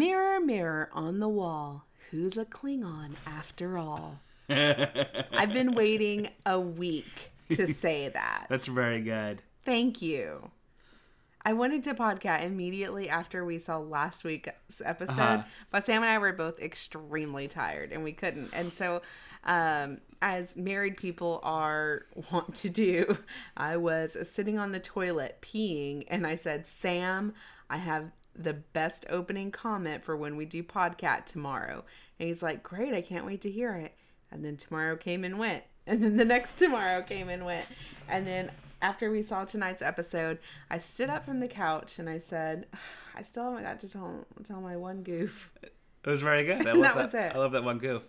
Mirror, 0.00 0.40
mirror 0.40 0.90
on 0.92 1.20
the 1.20 1.28
wall, 1.28 1.86
who's 2.10 2.36
a 2.36 2.44
Klingon 2.44 3.12
after 3.26 3.78
all? 3.78 4.18
I've 4.50 5.54
been 5.54 5.74
waiting 5.74 6.28
a 6.44 6.60
week 6.60 7.30
to 7.52 7.66
say 7.72 8.10
that. 8.10 8.44
That's 8.50 8.66
very 8.66 9.00
good. 9.00 9.40
Thank 9.64 10.02
you. 10.02 10.50
I 11.46 11.54
wanted 11.54 11.82
to 11.84 11.94
podcast 11.94 12.44
immediately 12.44 13.08
after 13.08 13.42
we 13.46 13.58
saw 13.58 13.78
last 13.78 14.22
week's 14.22 14.82
episode, 14.84 15.18
Uh-huh. 15.18 15.42
but 15.70 15.86
Sam 15.86 16.02
and 16.02 16.12
I 16.12 16.18
were 16.18 16.34
both 16.34 16.60
extremely 16.60 17.48
tired 17.48 17.90
and 17.90 18.04
we 18.04 18.12
couldn't. 18.12 18.50
And 18.52 18.70
so, 18.70 19.00
um, 19.44 19.96
as 20.20 20.58
married 20.58 20.98
people 20.98 21.40
are 21.42 22.02
want 22.32 22.54
to 22.56 22.68
do, 22.68 23.16
I 23.56 23.78
was 23.78 24.14
sitting 24.28 24.58
on 24.58 24.72
the 24.72 24.80
toilet 24.80 25.38
peeing 25.40 26.04
and 26.08 26.26
I 26.26 26.34
said, 26.34 26.66
Sam, 26.66 27.32
I 27.70 27.78
have 27.78 28.10
the 28.38 28.52
best 28.54 29.06
opening 29.10 29.50
comment 29.50 30.04
for 30.04 30.16
when 30.16 30.36
we 30.36 30.44
do 30.44 30.62
podcast 30.62 31.26
tomorrow. 31.26 31.84
And 32.18 32.28
he's 32.28 32.42
like, 32.42 32.62
Great, 32.62 32.94
I 32.94 33.00
can't 33.02 33.26
wait 33.26 33.40
to 33.42 33.50
hear 33.50 33.74
it. 33.74 33.94
And 34.30 34.44
then 34.44 34.56
tomorrow 34.56 34.96
came 34.96 35.24
and 35.24 35.38
went. 35.38 35.64
And 35.88 36.02
then 36.02 36.16
the 36.16 36.24
next 36.24 36.54
tomorrow 36.54 37.00
came 37.02 37.28
and 37.28 37.44
went. 37.44 37.64
And 38.08 38.26
then 38.26 38.50
after 38.82 39.08
we 39.08 39.22
saw 39.22 39.44
tonight's 39.44 39.82
episode, 39.82 40.38
I 40.68 40.78
stood 40.78 41.08
up 41.10 41.24
from 41.24 41.38
the 41.38 41.46
couch 41.46 42.00
and 42.00 42.08
I 42.08 42.18
said, 42.18 42.66
I 43.14 43.22
still 43.22 43.44
haven't 43.44 43.62
got 43.62 43.78
to 43.78 43.88
tell, 43.88 44.26
tell 44.42 44.60
my 44.60 44.76
one 44.76 45.04
goof. 45.04 45.52
It 45.62 45.72
was 46.04 46.22
very 46.22 46.44
good. 46.44 46.66
I 46.66 46.70
And 46.70 46.80
love 46.80 46.94
that 46.96 46.96
was 47.04 47.14
it. 47.14 47.32
I 47.34 47.38
love 47.38 47.52
that 47.52 47.62
one 47.62 47.78
goof. 47.78 48.02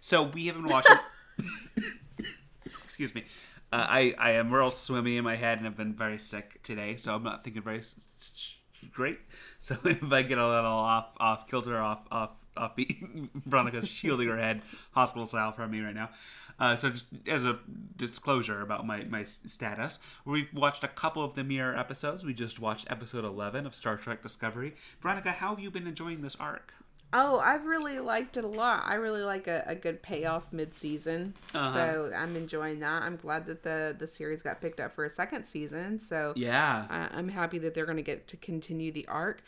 So 0.00 0.22
we 0.22 0.46
have 0.46 0.54
been 0.54 0.66
watching. 0.66 0.94
Excuse 2.84 3.14
me. 3.14 3.24
Uh, 3.72 3.84
I 3.88 4.14
I 4.18 4.30
am 4.32 4.52
real 4.54 4.70
swimmy 4.70 5.16
in 5.16 5.24
my 5.24 5.34
head 5.36 5.58
and 5.58 5.66
I've 5.66 5.76
been 5.76 5.94
very 5.94 6.18
sick 6.18 6.62
today, 6.62 6.94
so 6.96 7.14
I'm 7.14 7.24
not 7.24 7.42
thinking 7.42 7.62
very 7.62 7.78
s- 7.78 8.06
s- 8.18 8.56
great. 8.92 9.18
So 9.58 9.76
if 9.84 10.12
I 10.12 10.22
get 10.22 10.38
a 10.38 10.46
little 10.46 10.70
off 10.70 11.08
off 11.18 11.48
kilter, 11.48 11.78
off 11.78 12.00
off 12.10 12.30
off 12.56 12.76
beat, 12.76 12.96
Veronica's 13.46 13.88
shielding 13.88 14.28
her 14.28 14.38
head 14.38 14.62
hospital 14.92 15.26
style 15.26 15.52
from 15.52 15.70
me 15.70 15.80
right 15.80 15.94
now. 15.94 16.10
Uh, 16.58 16.76
so 16.76 16.90
just 16.90 17.08
as 17.26 17.44
a 17.44 17.58
disclosure 17.96 18.62
about 18.62 18.86
my, 18.86 19.04
my 19.04 19.24
status, 19.24 19.98
we've 20.24 20.52
watched 20.54 20.82
a 20.84 20.88
couple 20.88 21.22
of 21.22 21.34
the 21.34 21.44
mirror 21.44 21.76
episodes. 21.76 22.24
We 22.24 22.32
just 22.32 22.58
watched 22.58 22.86
episode 22.90 23.24
11 23.24 23.66
of 23.66 23.74
Star 23.74 23.96
Trek 23.96 24.22
Discovery. 24.22 24.74
Veronica, 25.00 25.32
how 25.32 25.50
have 25.50 25.60
you 25.60 25.70
been 25.70 25.86
enjoying 25.86 26.22
this 26.22 26.36
arc? 26.36 26.72
Oh, 27.12 27.38
I've 27.38 27.64
really 27.64 27.98
liked 28.00 28.36
it 28.36 28.44
a 28.44 28.48
lot. 28.48 28.82
I 28.84 28.94
really 28.96 29.22
like 29.22 29.46
a, 29.46 29.62
a 29.66 29.74
good 29.74 30.02
payoff 30.02 30.52
mid 30.52 30.74
season. 30.74 31.34
Uh-huh. 31.54 31.72
So 31.72 32.12
I'm 32.14 32.36
enjoying 32.36 32.80
that. 32.80 33.02
I'm 33.02 33.16
glad 33.16 33.46
that 33.46 33.62
the, 33.62 33.94
the 33.98 34.06
series 34.06 34.42
got 34.42 34.60
picked 34.60 34.80
up 34.80 34.94
for 34.94 35.04
a 35.04 35.08
second 35.10 35.44
season. 35.46 36.00
So 36.00 36.32
Yeah. 36.36 36.86
I- 36.90 37.16
I'm 37.16 37.28
happy 37.28 37.58
that 37.60 37.74
they're 37.74 37.86
going 37.86 37.96
to 37.96 38.02
get 38.02 38.26
to 38.28 38.36
continue 38.36 38.92
the 38.92 39.06
arc. 39.06 39.42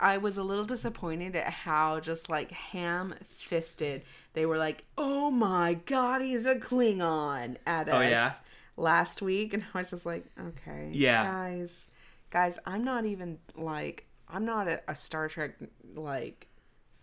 I 0.00 0.18
was 0.18 0.36
a 0.36 0.42
little 0.42 0.64
disappointed 0.64 1.36
at 1.36 1.52
how 1.52 2.00
just 2.00 2.28
like 2.28 2.50
ham 2.50 3.14
fisted 3.36 4.02
they 4.32 4.46
were 4.46 4.56
like, 4.58 4.84
"Oh 4.98 5.30
my 5.30 5.74
god, 5.74 6.22
he's 6.22 6.44
a 6.46 6.56
Klingon" 6.56 7.56
at 7.66 7.88
us 7.88 7.94
Oh, 7.94 8.00
yeah? 8.00 8.32
last 8.76 9.22
week, 9.22 9.54
and 9.54 9.62
I 9.74 9.78
was 9.82 9.90
just 9.90 10.04
like, 10.06 10.24
"Okay, 10.40 10.88
Yeah. 10.92 11.30
guys, 11.30 11.88
guys, 12.30 12.58
I'm 12.66 12.82
not 12.82 13.04
even 13.04 13.38
like 13.54 14.06
I'm 14.28 14.44
not 14.44 14.66
a, 14.66 14.80
a 14.88 14.96
Star 14.96 15.28
Trek 15.28 15.52
like 15.94 16.48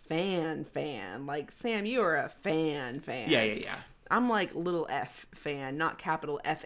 fan 0.09 0.65
fan. 0.65 1.25
Like 1.25 1.51
Sam, 1.51 1.85
you 1.85 2.01
are 2.01 2.17
a 2.17 2.29
fan 2.43 2.99
fan. 2.99 3.29
Yeah, 3.29 3.43
yeah, 3.43 3.53
yeah. 3.53 3.75
I'm 4.11 4.27
like 4.27 4.53
little 4.55 4.87
F 4.89 5.27
fan, 5.35 5.77
not 5.77 5.97
capital 5.97 6.41
F, 6.43 6.65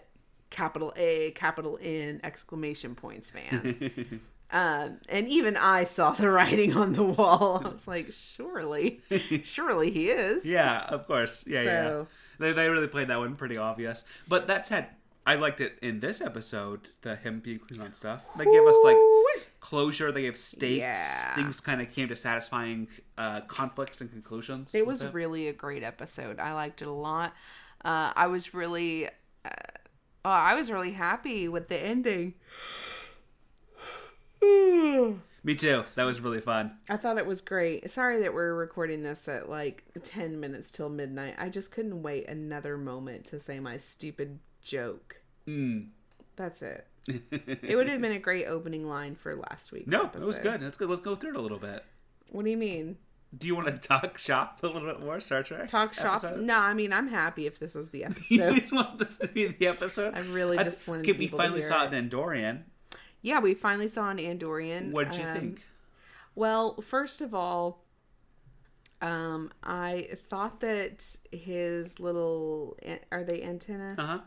capital 0.50 0.92
A, 0.96 1.30
capital 1.32 1.78
N, 1.80 2.20
exclamation 2.24 2.94
points 2.94 3.30
fan. 3.30 4.20
um, 4.50 4.98
and 5.08 5.28
even 5.28 5.56
I 5.56 5.84
saw 5.84 6.12
the 6.12 6.30
writing 6.30 6.76
on 6.76 6.94
the 6.94 7.04
wall. 7.04 7.62
I 7.64 7.68
was 7.68 7.86
like, 7.86 8.10
surely, 8.10 9.02
surely 9.44 9.90
he 9.90 10.08
is. 10.08 10.46
Yeah, 10.46 10.86
of 10.88 11.06
course. 11.06 11.44
Yeah, 11.46 11.62
yeah. 11.62 12.04
They, 12.38 12.52
they 12.52 12.68
really 12.68 12.88
played 12.88 13.08
that 13.08 13.18
one 13.18 13.36
pretty 13.36 13.58
obvious. 13.58 14.04
But 14.26 14.46
that 14.48 14.66
said, 14.66 14.88
I 15.26 15.36
liked 15.36 15.60
it 15.60 15.78
in 15.80 16.00
this 16.00 16.20
episode, 16.20 16.90
the 17.02 17.16
him 17.16 17.40
being 17.40 17.58
Klingon 17.58 17.94
stuff. 17.94 18.24
They 18.36 18.44
gave 18.44 18.62
us 18.66 18.76
like. 18.84 18.96
Closure. 19.64 20.12
They 20.12 20.22
gave 20.22 20.36
stakes. 20.36 20.80
Yeah. 20.80 21.34
Things 21.34 21.58
kind 21.58 21.80
of 21.80 21.90
came 21.90 22.08
to 22.08 22.16
satisfying 22.16 22.86
uh, 23.16 23.40
conflicts 23.42 24.02
and 24.02 24.10
conclusions. 24.10 24.74
It 24.74 24.86
was 24.86 25.04
really 25.06 25.48
a 25.48 25.54
great 25.54 25.82
episode. 25.82 26.38
I 26.38 26.52
liked 26.52 26.82
it 26.82 26.88
a 26.88 26.92
lot. 26.92 27.32
Uh, 27.82 28.12
I 28.14 28.26
was 28.26 28.52
really, 28.52 29.08
uh, 29.42 29.48
oh, 30.22 30.30
I 30.30 30.54
was 30.54 30.70
really 30.70 30.92
happy 30.92 31.48
with 31.48 31.68
the 31.68 31.82
ending. 31.82 32.34
Me 34.42 35.54
too. 35.54 35.84
That 35.94 36.04
was 36.04 36.20
really 36.20 36.40
fun. 36.40 36.76
I 36.90 36.98
thought 36.98 37.16
it 37.16 37.24
was 37.24 37.40
great. 37.40 37.88
Sorry 37.90 38.20
that 38.20 38.34
we're 38.34 38.52
recording 38.52 39.02
this 39.02 39.26
at 39.28 39.48
like 39.48 39.84
10 40.02 40.40
minutes 40.40 40.70
till 40.70 40.90
midnight. 40.90 41.36
I 41.38 41.48
just 41.48 41.70
couldn't 41.70 42.02
wait 42.02 42.28
another 42.28 42.76
moment 42.76 43.24
to 43.26 43.40
say 43.40 43.60
my 43.60 43.78
stupid 43.78 44.40
joke. 44.60 45.16
Mm. 45.48 45.88
That's 46.36 46.60
it. 46.60 46.86
It 47.06 47.76
would 47.76 47.88
have 47.88 48.00
been 48.00 48.12
a 48.12 48.18
great 48.18 48.46
opening 48.46 48.88
line 48.88 49.14
for 49.14 49.34
last 49.36 49.72
week's 49.72 49.86
No, 49.90 50.04
episode. 50.04 50.22
it 50.22 50.26
was 50.26 50.38
good. 50.38 50.62
Let's 50.62 50.78
go. 50.78 50.86
Let's 50.86 51.00
go 51.02 51.14
through 51.16 51.30
it 51.30 51.36
a 51.36 51.40
little 51.40 51.58
bit. 51.58 51.84
What 52.30 52.44
do 52.44 52.50
you 52.50 52.56
mean? 52.56 52.96
Do 53.36 53.46
you 53.48 53.54
want 53.56 53.66
to 53.66 53.76
talk 53.88 54.16
shop 54.16 54.60
a 54.62 54.66
little 54.66 54.80
bit 54.82 55.00
more, 55.00 55.18
Star 55.20 55.42
Trek? 55.42 55.66
Talk 55.68 55.92
shop? 55.92 56.18
episodes? 56.24 56.42
No, 56.42 56.56
I 56.58 56.72
mean, 56.72 56.92
I'm 56.92 57.08
happy 57.08 57.46
if 57.46 57.58
this 57.58 57.74
is 57.76 57.88
the 57.90 57.98
You 58.00 58.04
episode. 58.06 58.54
didn't 58.54 58.72
want 58.72 58.98
this 58.98 59.18
to 59.18 59.28
be 59.28 59.46
the 59.48 59.66
episode. 59.66 60.14
I 60.14 60.20
really 60.20 60.56
just 60.58 60.86
wanted 60.86 61.08
okay, 61.08 61.18
we 61.18 61.26
finally 61.28 61.60
saw 61.62 61.84
it. 61.84 61.92
in 61.92 62.08
Andorian. 62.08 62.62
yeah, 63.22 63.40
we 63.40 63.54
finally 63.54 63.88
saw 63.88 64.08
an 64.10 64.18
Andorian. 64.18 64.92
What 64.92 65.10
did 65.10 65.20
you 65.20 65.26
Um, 65.26 65.34
think? 65.34 65.62
Well, 66.36 66.80
first 66.80 67.20
of 67.20 67.34
all, 67.34 67.84
um, 69.02 69.50
I 69.62 70.08
thought 70.30 70.60
that 70.60 71.04
his 71.32 71.98
little 72.00 72.76
are 73.12 73.24
they 73.24 73.42
antenna? 73.42 73.94
Uh 73.98 74.06
huh. 74.06 74.18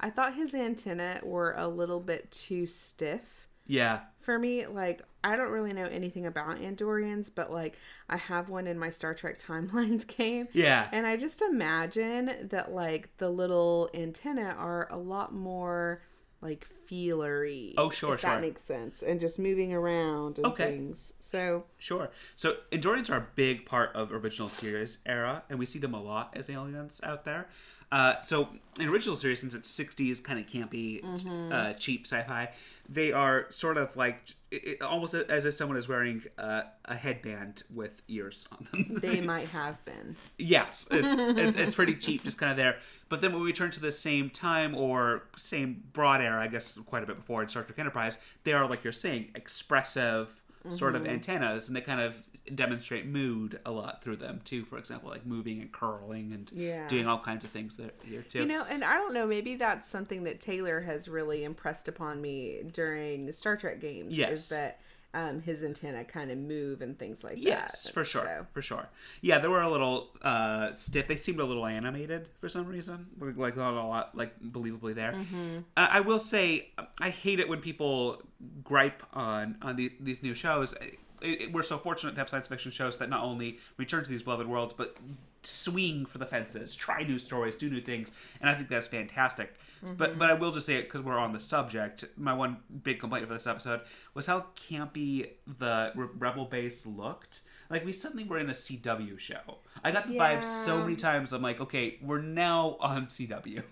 I 0.00 0.10
thought 0.10 0.34
his 0.34 0.54
antennae 0.54 1.20
were 1.22 1.54
a 1.56 1.68
little 1.68 2.00
bit 2.00 2.30
too 2.30 2.66
stiff 2.66 3.48
Yeah. 3.66 4.00
for 4.20 4.38
me. 4.38 4.66
Like, 4.66 5.02
I 5.22 5.36
don't 5.36 5.50
really 5.50 5.74
know 5.74 5.84
anything 5.84 6.24
about 6.24 6.58
Andorians, 6.58 7.30
but 7.34 7.52
like, 7.52 7.78
I 8.08 8.16
have 8.16 8.48
one 8.48 8.66
in 8.66 8.78
my 8.78 8.88
Star 8.90 9.12
Trek 9.14 9.38
Timelines 9.46 10.06
game. 10.06 10.48
Yeah. 10.52 10.88
And 10.92 11.06
I 11.06 11.16
just 11.16 11.42
imagine 11.42 12.48
that 12.48 12.72
like 12.72 13.10
the 13.18 13.28
little 13.28 13.90
antennae 13.94 14.42
are 14.56 14.88
a 14.90 14.96
lot 14.96 15.34
more 15.34 16.02
like 16.42 16.66
feelery. 16.86 17.74
Oh, 17.76 17.90
sure, 17.90 18.14
if 18.14 18.20
sure. 18.20 18.30
That 18.30 18.40
makes 18.40 18.62
sense. 18.62 19.02
And 19.02 19.20
just 19.20 19.38
moving 19.38 19.74
around 19.74 20.38
and 20.38 20.46
Okay. 20.46 20.70
things. 20.70 21.12
So 21.20 21.64
Sure. 21.76 22.08
So 22.34 22.56
Andorians 22.72 23.10
are 23.10 23.18
a 23.18 23.26
big 23.34 23.66
part 23.66 23.94
of 23.94 24.10
original 24.10 24.48
series 24.48 24.98
era, 25.04 25.42
and 25.50 25.58
we 25.58 25.66
see 25.66 25.78
them 25.78 25.92
a 25.92 26.00
lot 26.02 26.32
as 26.34 26.48
aliens 26.48 27.00
out 27.04 27.26
there. 27.26 27.48
Uh, 27.92 28.20
so 28.20 28.48
in 28.78 28.88
original 28.88 29.16
series, 29.16 29.40
since 29.40 29.52
it's 29.52 29.68
'60s 29.68 30.22
kind 30.22 30.38
of 30.38 30.46
campy, 30.46 31.02
Mm-hmm. 31.02 31.52
uh, 31.52 31.72
cheap 31.72 32.06
sci-fi, 32.06 32.50
they 32.88 33.12
are 33.12 33.46
sort 33.50 33.76
of 33.76 33.96
like 33.96 34.20
it, 34.52 34.80
almost 34.82 35.12
as 35.14 35.44
if 35.44 35.54
someone 35.54 35.76
is 35.76 35.88
wearing 35.88 36.22
uh, 36.38 36.62
a 36.84 36.94
headband 36.94 37.64
with 37.74 37.90
ears 38.08 38.46
on 38.52 38.68
them. 38.72 38.98
they 39.02 39.20
might 39.20 39.48
have 39.60 39.84
been. 39.84 40.14
Yes, 40.38 40.86
it's, 40.90 41.38
it's 41.38 41.56
it's 41.56 41.74
pretty 41.74 41.94
cheap, 42.04 42.22
just 42.22 42.38
kind 42.38 42.50
of 42.52 42.56
there. 42.56 42.76
But 43.08 43.22
then 43.22 43.32
when 43.32 43.42
we 43.42 43.52
turn 43.52 43.72
to 43.72 43.80
the 43.80 43.90
same 43.92 44.30
time 44.30 44.76
or 44.76 45.24
same 45.36 45.82
broad 45.92 46.20
era, 46.20 46.40
I 46.40 46.46
guess 46.46 46.78
quite 46.86 47.02
a 47.02 47.06
bit 47.06 47.16
before 47.16 47.42
in 47.42 47.48
Star 47.48 47.64
Trek 47.64 47.78
Enterprise, 47.78 48.18
they 48.44 48.52
are 48.52 48.68
like 48.68 48.84
you're 48.84 48.92
saying, 48.92 49.30
expressive 49.34 50.40
sort 50.68 50.94
of 50.94 51.06
antennas, 51.06 51.68
and 51.68 51.76
they 51.76 51.80
kind 51.80 52.00
of 52.00 52.16
demonstrate 52.54 53.06
mood 53.06 53.60
a 53.66 53.70
lot 53.70 54.02
through 54.02 54.16
them 54.16 54.40
too. 54.44 54.64
For 54.64 54.78
example, 54.78 55.10
like 55.10 55.26
moving 55.26 55.60
and 55.60 55.70
curling 55.72 56.32
and 56.32 56.50
Yeah. 56.52 56.88
doing 56.88 57.06
all 57.06 57.18
kinds 57.18 57.44
of 57.44 57.50
things 57.50 57.76
there 57.76 57.90
here 58.04 58.22
too. 58.22 58.40
You 58.40 58.46
know, 58.46 58.64
and 58.68 58.82
I 58.84 58.94
don't 58.94 59.12
know, 59.14 59.26
maybe 59.26 59.56
that's 59.56 59.88
something 59.88 60.24
that 60.24 60.40
Taylor 60.40 60.80
has 60.80 61.08
really 61.08 61.44
impressed 61.44 61.86
upon 61.88 62.20
me 62.20 62.62
during 62.72 63.26
the 63.26 63.32
Star 63.32 63.56
Trek 63.56 63.80
games. 63.80 64.16
Yes. 64.16 64.32
Is 64.32 64.48
that 64.50 64.80
um, 65.12 65.40
his 65.42 65.64
antenna 65.64 66.04
kind 66.04 66.30
of 66.30 66.38
move 66.38 66.82
and 66.82 66.96
things 66.96 67.24
like 67.24 67.34
Yes, 67.36 67.82
that. 67.82 67.92
for 67.94 68.04
sure, 68.04 68.22
So, 68.22 68.46
for 68.52 68.62
sure. 68.62 68.88
Yeah, 69.20 69.40
they 69.40 69.48
were 69.48 69.60
a 69.60 69.68
little 69.68 70.10
uh, 70.22 70.72
stiff. 70.72 71.08
They 71.08 71.16
seemed 71.16 71.40
a 71.40 71.44
little 71.44 71.66
animated 71.66 72.28
for 72.40 72.48
some 72.48 72.66
reason, 72.66 73.08
like, 73.18 73.36
like 73.36 73.56
not 73.56 73.74
a 73.74 73.82
lot, 73.84 74.16
like 74.16 74.40
believably 74.40 74.94
there. 74.94 75.12
Mm-hmm. 75.12 75.58
Uh, 75.76 75.88
I 75.90 75.98
will 76.00 76.20
say, 76.20 76.70
I 77.00 77.10
hate 77.10 77.40
it 77.40 77.48
when 77.48 77.60
people 77.60 78.22
gripe 78.62 79.02
on 79.12 79.56
on 79.62 79.74
the, 79.74 79.92
these 79.98 80.22
new 80.22 80.32
shows. 80.34 80.74
It, 81.20 81.42
it- 81.42 81.52
we're 81.52 81.62
so 81.62 81.78
fortunate 81.78 82.12
to 82.12 82.18
have 82.18 82.28
science 82.28 82.48
fiction 82.48 82.70
shows 82.72 82.96
that 82.98 83.08
not 83.08 83.22
only 83.22 83.58
return 83.76 84.04
to 84.04 84.10
these 84.10 84.22
beloved 84.22 84.46
worlds, 84.46 84.72
but 84.74 84.96
swing 85.42 86.04
for 86.04 86.18
the 86.18 86.26
fences, 86.26 86.74
try 86.74 87.02
new 87.02 87.18
stories, 87.18 87.56
do 87.56 87.70
new 87.70 87.80
things, 87.80 88.12
and 88.40 88.50
I 88.50 88.54
think 88.54 88.68
that's 88.68 88.86
fantastic. 88.86 89.54
But 89.82 90.10
mm-hmm. 90.10 90.18
but 90.18 90.30
I 90.30 90.34
will 90.34 90.52
just 90.52 90.66
say 90.66 90.76
it 90.76 90.82
because 90.84 91.02
we're 91.02 91.18
on 91.18 91.32
the 91.32 91.40
subject. 91.40 92.04
My 92.16 92.34
one 92.34 92.58
big 92.82 93.00
complaint 93.00 93.26
for 93.26 93.32
this 93.32 93.46
episode 93.46 93.80
was 94.14 94.26
how 94.26 94.46
campy 94.56 95.30
the 95.58 95.92
Re- 95.94 96.08
Rebel 96.18 96.44
base 96.44 96.86
looked. 96.86 97.42
Like 97.70 97.84
we 97.84 97.92
suddenly 97.92 98.24
were 98.24 98.38
in 98.38 98.50
a 98.50 98.52
CW 98.52 99.18
show. 99.18 99.58
I 99.84 99.92
got 99.92 100.06
the 100.08 100.14
vibe 100.14 100.42
so 100.42 100.82
many 100.82 100.96
times. 100.96 101.32
I'm 101.32 101.40
like, 101.40 101.60
okay, 101.60 101.98
we're 102.02 102.20
now 102.20 102.76
on 102.80 103.06
CW. 103.06 103.62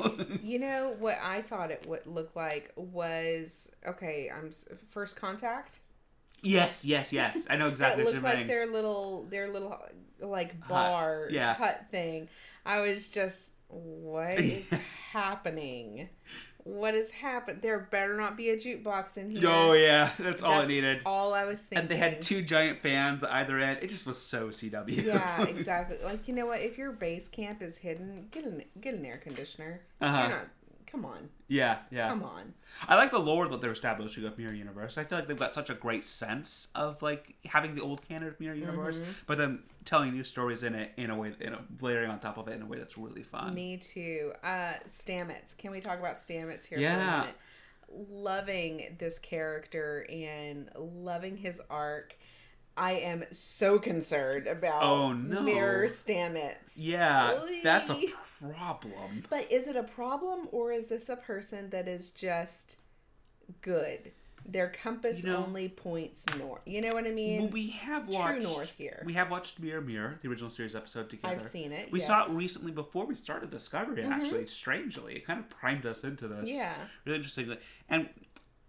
You 0.48 0.58
know 0.58 0.94
what 0.98 1.18
I 1.22 1.42
thought 1.42 1.70
it 1.70 1.84
would 1.86 2.06
look 2.06 2.34
like 2.34 2.72
was 2.76 3.70
okay. 3.86 4.30
I'm 4.34 4.50
first 4.88 5.16
contact. 5.16 5.80
Yes, 6.43 6.85
yes, 6.85 7.12
yes. 7.12 7.46
I 7.50 7.56
know 7.56 7.69
exactly 7.69 8.05
that 8.05 8.14
what 8.14 8.23
like 8.23 8.46
their 8.46 8.67
little 8.67 9.26
their 9.31 9.49
little 9.52 9.79
like 10.20 10.58
Hut, 10.61 10.69
bar 10.69 11.29
yeah. 11.31 11.55
hut 11.55 11.87
thing. 11.90 12.29
I 12.64 12.81
was 12.81 13.08
just, 13.08 13.52
what 13.69 14.38
is 14.38 14.70
happening? 15.12 16.08
What 16.64 16.94
is 16.94 17.11
happening? 17.11 17.61
There 17.62 17.79
better 17.90 18.14
not 18.14 18.37
be 18.37 18.50
a 18.50 18.56
jukebox 18.56 19.17
in 19.17 19.31
here. 19.31 19.49
Oh 19.49 19.73
yeah, 19.73 20.11
that's 20.19 20.43
all 20.43 20.61
I 20.61 20.67
needed. 20.67 21.00
All 21.06 21.32
I 21.32 21.44
was 21.44 21.62
thinking. 21.62 21.82
And 21.82 21.88
they 21.88 21.96
had 21.96 22.20
two 22.20 22.43
giant 22.43 22.81
fans 22.81 23.25
either 23.25 23.58
end. 23.58 23.79
It 23.81 23.88
just 23.88 24.06
was 24.06 24.19
so 24.19 24.49
CW. 24.49 25.05
Yeah, 25.05 25.43
exactly. 25.49 25.96
Like 26.05 26.29
you 26.29 26.35
know 26.35 26.44
what? 26.44 26.61
If 26.61 26.76
your 26.76 26.93
base 26.93 27.26
camp 27.26 27.62
is 27.62 27.79
hidden, 27.79 28.26
get 28.31 28.44
an 28.44 28.64
get 28.81 28.94
an 28.94 29.06
air 29.06 29.17
conditioner. 29.17 29.81
Uh-huh. 30.00 30.20
You're 30.20 30.29
not. 30.29 30.49
Come 30.90 31.05
on, 31.05 31.29
yeah, 31.49 31.79
yeah. 31.90 32.08
come 32.08 32.23
on. 32.23 32.55
I 32.88 32.96
like 32.96 33.11
the 33.11 33.19
lore 33.19 33.46
that 33.49 33.61
they're 33.61 33.73
establishing 33.73 34.25
of 34.25 34.38
Mirror 34.38 34.55
Universe. 34.55 34.96
I 34.96 35.05
feel 35.05 35.19
like 35.19 35.29
they've 35.29 35.38
got 35.38 35.52
such 35.52 35.69
a 35.69 35.75
great 35.75 36.02
sense 36.05 36.69
of 36.75 37.02
like 37.02 37.35
having 37.44 37.75
the 37.75 37.82
old 37.82 38.00
canon 38.08 38.29
of 38.29 38.40
Mirror 38.40 38.55
Universe, 38.56 39.00
Mm-hmm. 39.00 39.11
but 39.26 39.37
then 39.37 39.62
telling 39.85 40.12
new 40.12 40.25
stories 40.25 40.62
in 40.62 40.75
it 40.75 40.93
in 40.96 41.11
a 41.11 41.17
way, 41.17 41.32
in 41.40 41.52
a, 41.52 41.61
layering 41.82 42.11
on 42.11 42.20
top 42.20 42.38
of 42.38 42.49
it 42.49 42.55
in 42.55 42.62
a 42.62 42.67
way 42.67 42.79
that's 42.79 42.96
really 42.96 43.23
fun. 43.23 43.55
Me 43.55 43.76
too. 43.76 44.32
Uh, 44.43 44.75
Stamets. 44.87 45.56
Can 45.56 45.73
we 45.73 45.81
talk 45.81 45.99
about 45.99 46.14
Stamets 46.17 46.64
here 46.67 46.79
for 46.79 46.82
Yeah. 46.82 47.17
a 47.17 47.20
minute? 47.20 47.37
Loving 47.90 48.96
this 48.99 49.19
character 49.19 50.06
and 50.11 50.70
loving 50.76 51.37
his 51.37 51.61
arc. 51.70 52.17
I 52.76 52.93
am 52.93 53.25
so 53.32 53.79
concerned 53.79 54.46
about 54.46 54.82
Oh, 54.82 55.12
no. 55.12 55.43
Mirror 55.43 55.87
Stamets. 55.88 56.75
Yeah, 56.76 57.40
that's 57.64 57.90
a. 57.90 58.00
problem. 58.40 59.25
But 59.31 59.50
is 59.50 59.69
it 59.69 59.76
a 59.76 59.82
problem 59.82 60.49
or 60.52 60.73
is 60.73 60.87
this 60.88 61.08
a 61.08 61.17
person 61.17 61.70
that 61.70 61.88
is 61.88 62.11
just 62.11 62.76
good? 63.61 64.12
Their 64.46 64.69
compass 64.70 65.25
You 65.25 65.32
know- 65.32 65.44
only 65.44 65.69
points 65.69 66.25
north. 66.38 66.62
You 66.64 66.81
know 66.81 66.90
what 66.93 67.06
I 67.06 67.11
mean? 67.11 67.43
Well, 67.43 67.50
we 67.50 67.69
have 67.70 68.06
True 68.06 68.14
watched 68.14 68.43
north 68.43 68.75
here. 68.79 69.02
We 69.05 69.12
have 69.14 69.31
watched 69.31 69.58
Mirror 69.61 69.82
Mirror, 69.82 70.19
the 70.23 70.29
original 70.29 70.49
series 70.49 70.75
episode 70.75 71.11
together. 71.11 71.35
I've 71.37 71.43
seen 71.43 71.73
it, 71.73 71.90
We 71.93 72.00
saw 72.00 72.19
yes. 72.20 72.29
Mm-hmm. 72.29 72.35
it 72.37 72.38
recently 72.38 72.73
before 72.73 73.05
we 73.05 73.14
started 73.14 73.50
Discovery. 73.50 74.02
Actually, 74.05 74.46
strangely, 74.46 75.17
it 75.17 75.26
kind 75.26 75.38
of 75.40 75.50
primed 75.50 75.85
us 75.85 76.05
into 76.05 76.29
this. 76.29 76.49
Yeah. 76.49 76.75
really 77.05 77.17
interesting. 77.17 77.55
And 77.90 78.08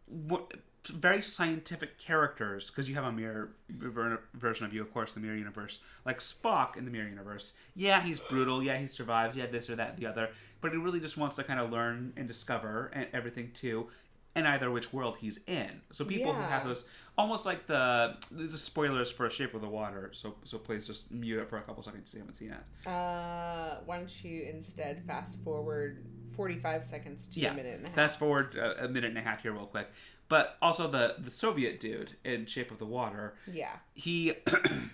what 0.08 0.52
very 0.90 1.22
scientific 1.22 1.98
characters 1.98 2.70
because 2.70 2.90
you 2.90 2.96
have 2.96 3.06
a 3.06 3.12
mirror 3.12 3.52
ver- 3.70 4.22
version 4.34 4.66
of 4.66 4.74
you, 4.74 4.82
of 4.82 4.94
course, 4.94 5.14
the 5.14 5.20
Mirror 5.20 5.38
Universe, 5.38 5.80
like 6.06 6.20
Spock 6.20 6.78
in 6.78 6.86
the 6.86 6.92
Mirror 6.92 7.10
Universe. 7.10 7.54
Yeah, 7.76 8.02
he's 8.02 8.20
brutal. 8.20 8.62
Yeah, 8.62 8.78
he 8.78 8.88
survives. 8.88 9.36
Yeah, 9.36 9.48
this 9.48 9.70
or 9.70 9.76
that, 9.78 9.98
the 9.98 10.06
other. 10.06 10.30
But 10.62 10.72
he 10.72 10.78
really 10.78 11.00
just 11.00 11.18
wants 11.18 11.36
to 11.38 11.44
kind 11.44 11.60
of 11.60 11.72
learn 11.72 12.14
and 12.18 12.28
discover 12.28 12.92
and 12.94 13.08
everything 13.14 13.52
too. 13.54 13.88
In 14.36 14.46
either 14.46 14.70
which 14.70 14.94
world 14.94 15.18
he's 15.20 15.40
in, 15.48 15.82
so 15.90 16.06
people 16.06 16.32
who 16.32 16.40
have 16.42 16.64
those 16.64 16.86
almost 17.18 17.48
like 17.48 17.66
the 17.66 18.16
the 18.30 18.58
spoilers 18.60 19.12
for 19.12 19.28
Shape 19.30 19.56
of 19.56 19.62
the 19.62 19.68
Water. 19.68 20.12
So 20.14 20.36
so 20.44 20.60
please 20.60 20.86
just 20.86 21.12
mute 21.12 21.40
it 21.40 21.50
for 21.50 21.58
a 21.58 21.62
couple 21.64 21.82
seconds 21.82 22.12
if 22.12 22.14
you 22.14 22.20
haven't 22.20 22.36
seen 22.36 22.52
it. 22.52 22.88
Uh, 22.88 23.80
why 23.86 23.98
don't 23.98 24.24
you 24.24 24.48
instead 24.48 25.04
fast 25.08 25.44
forward 25.44 26.06
45 26.38 26.84
seconds 26.84 27.28
to 27.28 27.46
a 27.46 27.54
minute 27.54 27.78
and 27.78 27.86
a 27.86 27.88
half? 27.90 27.96
Fast 27.96 28.20
forward 28.20 28.56
a, 28.56 28.86
a 28.86 28.88
minute 28.88 29.10
and 29.10 29.18
a 29.18 29.22
half 29.22 29.42
here, 29.42 29.52
real 29.52 29.66
quick. 29.66 29.90
But 30.30 30.58
also 30.62 30.88
the 30.88 31.16
the 31.20 31.32
Soviet 31.32 31.80
dude 31.80 32.16
in 32.24 32.46
Shape 32.46 32.72
of 32.72 32.80
the 32.80 32.86
Water. 32.86 33.36
Yeah. 33.52 33.74
He 33.94 34.34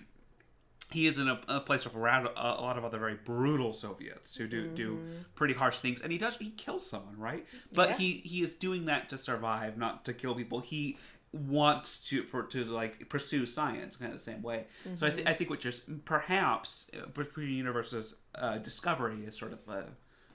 he 0.90 1.06
is 1.06 1.18
in 1.18 1.28
a, 1.28 1.40
a 1.48 1.60
place 1.60 1.84
with 1.84 1.94
around 1.94 2.26
a, 2.26 2.40
a 2.40 2.62
lot 2.62 2.78
of 2.78 2.84
other 2.84 2.98
very 2.98 3.14
brutal 3.24 3.72
Soviets 3.72 4.34
who 4.34 4.46
do 4.46 4.68
do 4.68 4.94
mm-hmm. 4.96 5.12
pretty 5.34 5.54
harsh 5.54 5.78
things, 5.78 6.00
and 6.00 6.10
he 6.10 6.18
does 6.18 6.36
he 6.36 6.50
kills 6.50 6.88
someone, 6.88 7.18
right? 7.18 7.46
But 7.72 7.90
Yeah. 7.90 7.96
he 7.96 8.12
he 8.24 8.42
is 8.42 8.54
doing 8.54 8.86
that 8.86 9.08
to 9.10 9.18
survive, 9.18 9.76
not 9.76 10.04
to 10.06 10.12
kill 10.12 10.34
people. 10.34 10.60
He 10.60 10.98
wants 11.32 12.00
to 12.08 12.22
for 12.22 12.44
to 12.44 12.64
like 12.64 13.08
pursue 13.08 13.44
science 13.46 13.96
kind 13.96 14.12
of 14.12 14.18
the 14.18 14.24
same 14.24 14.42
way. 14.42 14.64
So 14.94 15.06
I, 15.06 15.10
th- 15.10 15.20
mm-hmm. 15.20 15.28
I 15.28 15.34
think 15.34 15.50
what 15.50 15.64
you're 15.64 15.72
perhaps 16.04 16.90
uh, 16.96 17.06
between 17.08 17.50
Universe's 17.50 18.14
uh, 18.34 18.58
discovery 18.58 19.24
is 19.26 19.36
sort 19.36 19.52
of 19.52 19.64
the 19.66 19.84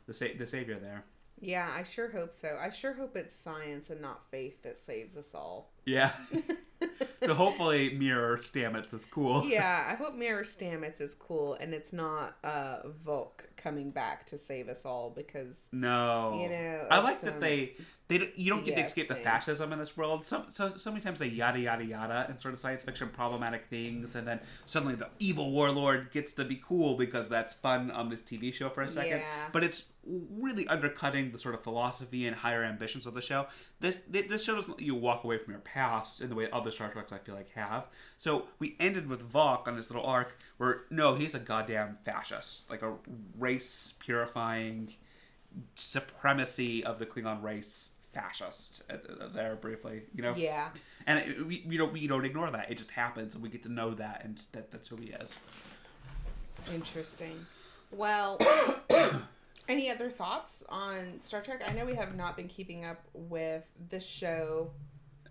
the, 0.07 0.13
sa- 0.13 0.37
the 0.37 0.45
savior 0.45 0.77
there. 0.79 1.05
Yeah, 1.41 1.69
I 1.75 1.83
sure 1.83 2.09
hope 2.09 2.33
so. 2.33 2.57
I 2.61 2.69
sure 2.69 2.93
hope 2.93 3.17
it's 3.17 3.35
science 3.35 3.89
and 3.89 3.99
not 3.99 4.21
faith 4.29 4.61
that 4.61 4.77
saves 4.77 5.17
us 5.17 5.33
all. 5.33 5.71
Yeah. 5.85 6.11
so 7.23 7.33
hopefully 7.33 7.95
Mirror 7.97 8.37
Stamets 8.37 8.93
is 8.93 9.05
cool. 9.05 9.45
Yeah, 9.45 9.85
I 9.89 9.95
hope 10.01 10.15
Mirror 10.15 10.43
Stamets 10.43 11.01
is 11.01 11.15
cool 11.15 11.55
and 11.55 11.73
it's 11.73 11.91
not 11.91 12.37
uh 12.43 12.83
Voq 13.05 13.31
coming 13.57 13.91
back 13.91 14.25
to 14.27 14.37
save 14.37 14.69
us 14.69 14.85
all 14.85 15.09
because 15.09 15.69
No. 15.71 16.39
You 16.41 16.49
know, 16.49 16.87
I 16.89 16.99
like 16.99 17.19
that 17.21 17.35
um, 17.35 17.39
they 17.39 17.73
they 18.07 18.17
don't, 18.17 18.37
you 18.37 18.49
don't 18.49 18.65
get 18.65 18.75
to 18.75 18.83
escape 18.83 19.07
the 19.07 19.15
fascism 19.15 19.71
in 19.71 19.79
this 19.79 19.95
world. 19.95 20.25
So 20.25 20.43
so 20.49 20.77
so 20.77 20.91
many 20.91 21.01
times 21.01 21.17
they 21.17 21.27
yada 21.27 21.59
yada 21.59 21.85
yada 21.85 22.25
and 22.27 22.39
sort 22.39 22.53
of 22.53 22.59
science 22.59 22.83
fiction 22.83 23.09
problematic 23.09 23.65
things, 23.67 24.15
and 24.15 24.27
then 24.27 24.39
suddenly 24.65 24.95
the 24.95 25.09
evil 25.19 25.51
warlord 25.51 26.11
gets 26.11 26.33
to 26.33 26.43
be 26.43 26.61
cool 26.67 26.97
because 26.97 27.29
that's 27.29 27.53
fun 27.53 27.89
on 27.91 28.09
this 28.09 28.21
TV 28.21 28.53
show 28.53 28.69
for 28.69 28.81
a 28.81 28.89
second. 28.89 29.19
Yeah. 29.19 29.47
But 29.53 29.63
it's 29.63 29.85
really 30.05 30.67
undercutting 30.67 31.31
the 31.31 31.37
sort 31.37 31.53
of 31.53 31.63
philosophy 31.63 32.25
and 32.25 32.35
higher 32.35 32.63
ambitions 32.63 33.05
of 33.05 33.13
the 33.13 33.21
show. 33.21 33.47
This 33.79 34.01
this 34.09 34.43
show 34.43 34.55
doesn't 34.55 34.79
let 34.79 34.81
you 34.81 34.95
walk 34.95 35.23
away 35.23 35.37
from 35.37 35.51
your 35.51 35.61
past 35.61 36.21
in 36.21 36.29
the 36.29 36.35
way 36.35 36.49
other 36.51 36.71
Star 36.71 36.89
Treks 36.89 37.11
I 37.11 37.19
feel 37.19 37.35
like 37.35 37.51
have. 37.53 37.87
So 38.17 38.47
we 38.59 38.75
ended 38.79 39.07
with 39.07 39.31
Voq 39.31 39.67
on 39.67 39.75
this 39.75 39.89
little 39.89 40.05
arc 40.05 40.37
where 40.57 40.83
no, 40.89 41.15
he's 41.15 41.35
a 41.35 41.39
goddamn 41.39 41.97
fascist, 42.03 42.69
like 42.69 42.81
a 42.81 42.95
race 43.37 43.93
purifying 43.99 44.93
supremacy 45.75 46.83
of 46.83 46.97
the 46.99 47.05
Klingon 47.05 47.43
race 47.43 47.91
fascist 48.13 48.83
uh, 48.89 48.97
there 49.33 49.55
briefly, 49.55 50.03
you 50.13 50.21
know. 50.21 50.35
yeah. 50.35 50.69
And 51.07 51.19
it, 51.19 51.47
we, 51.47 51.63
we 51.67 51.77
don't 51.77 51.93
we 51.93 52.07
don't 52.07 52.25
ignore 52.25 52.49
that. 52.51 52.71
It 52.71 52.77
just 52.77 52.91
happens, 52.91 53.33
and 53.33 53.43
we 53.43 53.49
get 53.49 53.63
to 53.63 53.71
know 53.71 53.93
that, 53.95 54.21
and 54.23 54.43
that 54.51 54.71
that's 54.71 54.87
who 54.87 54.97
he 54.97 55.09
is. 55.09 55.37
Interesting. 56.73 57.45
Well, 57.91 58.39
any 59.67 59.89
other 59.89 60.09
thoughts 60.09 60.63
on 60.69 61.19
Star 61.21 61.41
Trek? 61.41 61.61
I 61.67 61.73
know 61.73 61.85
we 61.85 61.95
have 61.95 62.15
not 62.15 62.35
been 62.37 62.47
keeping 62.47 62.85
up 62.85 63.01
with 63.13 63.63
the 63.89 63.99
show. 63.99 64.71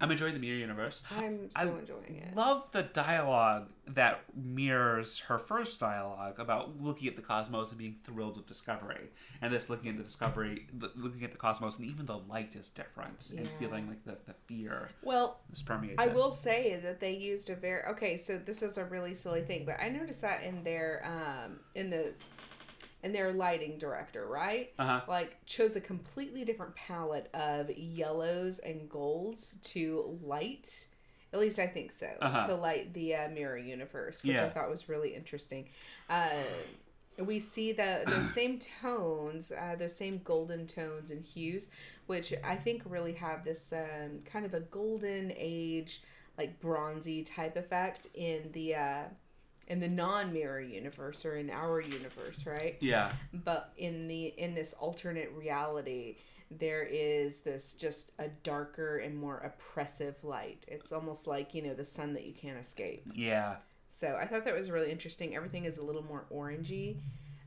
I'm 0.03 0.11
enjoying 0.11 0.32
the 0.32 0.41
Mirror 0.41 0.56
Universe. 0.61 1.03
I'm 1.15 1.50
so 1.50 1.61
I 1.61 1.65
enjoying 1.65 2.23
it. 2.27 2.35
Love 2.35 2.73
the 2.73 2.85
dialogue 2.85 3.69
that 3.87 4.21
mirrors 4.35 5.19
her 5.19 5.37
first 5.38 5.79
dialogue 5.79 6.41
about 6.41 6.81
looking 6.81 7.06
at 7.09 7.17
the 7.17 7.23
cosmos 7.23 7.69
and 7.69 7.77
being 7.79 7.97
thrilled 8.03 8.38
with 8.38 8.47
discovery, 8.47 9.11
and 9.43 9.53
this 9.53 9.69
looking 9.69 9.91
at 9.91 9.99
the 9.99 10.03
discovery, 10.03 10.67
looking 10.97 11.23
at 11.23 11.33
the 11.33 11.37
cosmos, 11.37 11.76
and 11.76 11.85
even 11.87 12.06
the 12.06 12.17
light 12.17 12.56
is 12.56 12.71
different, 12.71 13.31
and 13.37 13.47
feeling 13.59 13.88
like 13.88 14.03
the, 14.06 14.17
the 14.25 14.35
fear 14.47 14.88
Well, 15.03 15.41
just 15.50 15.67
permeates 15.67 15.97
I 16.00 16.06
it. 16.06 16.15
will 16.15 16.33
say 16.33 16.81
that 16.83 16.99
they 16.99 17.12
used 17.12 17.50
a 17.50 17.55
very 17.55 17.83
okay. 17.91 18.17
So 18.17 18.38
this 18.38 18.62
is 18.62 18.79
a 18.79 18.85
really 18.87 19.15
silly 19.15 19.43
thing, 19.43 19.67
but 19.67 19.79
I 19.83 19.91
noticed 19.91 20.23
that 20.23 20.43
in 20.45 20.64
their 20.64 21.04
um 21.04 21.59
in 21.75 21.90
the 21.90 22.14
in 23.02 23.12
their 23.12 23.33
lighting 23.33 23.78
director, 23.78 24.26
right? 24.26 24.73
Uh-huh. 24.78 25.00
Like 25.09 25.45
chose 25.47 25.76
a 25.76 25.80
completely 25.80 26.45
different 26.45 26.75
palette 26.76 27.28
of 27.35 27.71
yellows 27.76 28.59
and 28.59 28.88
golds 28.88 29.57
to 29.62 30.19
light. 30.23 30.87
At 31.33 31.38
least 31.38 31.59
I 31.59 31.66
think 31.66 31.92
so. 31.92 32.09
Uh-huh. 32.21 32.47
To 32.49 32.54
light 32.54 32.92
the 32.92 33.14
uh, 33.14 33.28
mirror 33.28 33.59
universe, 33.59 34.23
which 34.23 34.37
I 34.37 34.49
thought 34.49 34.69
was 34.69 34.88
really 34.88 35.14
interesting. 35.14 35.69
Uh, 36.09 36.28
we 37.19 37.38
see 37.38 37.73
the 37.73 38.02
those 38.07 38.30
same 38.35 38.59
tones, 38.59 39.52
uh, 39.52 39.76
those 39.78 39.95
same 39.95 40.21
golden 40.25 40.66
tones 40.66 41.11
and 41.11 41.25
hues, 41.25 41.69
which 42.07 42.35
I 42.45 42.57
think 42.57 42.83
really 42.85 43.12
have 43.14 43.45
this 43.45 43.73
um, 43.73 44.21
kind 44.25 44.45
of 44.45 44.54
a 44.54 44.61
golden 44.61 45.33
age, 45.37 46.02
like 46.37 46.61
bronzy 46.61 47.23
type 47.23 47.57
effect 47.57 48.09
in 48.14 48.50
the 48.52 48.75
uh, 48.75 49.02
in 49.71 49.79
the 49.79 49.89
non-mirror 49.89 50.61
universe 50.61 51.25
or 51.25 51.37
in 51.37 51.49
our 51.49 51.81
universe, 51.81 52.45
right? 52.45 52.77
Yeah. 52.81 53.12
But 53.33 53.73
in 53.79 54.09
the 54.09 54.27
in 54.27 54.55
this 54.55 54.73
alternate 54.75 55.31
reality, 55.33 56.17
there 56.50 56.83
is 56.83 57.41
this 57.41 57.75
just 57.75 58.11
a 58.19 58.29
darker 58.43 58.99
and 58.99 59.17
more 59.17 59.39
oppressive 59.39 60.17
light. 60.25 60.67
It's 60.67 60.91
almost 60.91 61.29
like 61.29 61.55
you 61.55 61.62
know 61.62 61.73
the 61.73 61.85
sun 61.85 62.15
that 62.15 62.27
you 62.27 62.35
can't 62.35 62.59
escape. 62.59 63.05
Yeah. 63.15 63.57
So 63.89 64.19
I 64.21 64.27
thought 64.27 64.45
that 64.45 64.57
was 64.57 64.71
really 64.73 64.91
interesting. 64.91 65.37
Everything 65.37 65.65
is 65.65 65.79
a 65.79 65.85
little 65.85 66.05
more 66.05 66.27
orangey. 66.35 66.97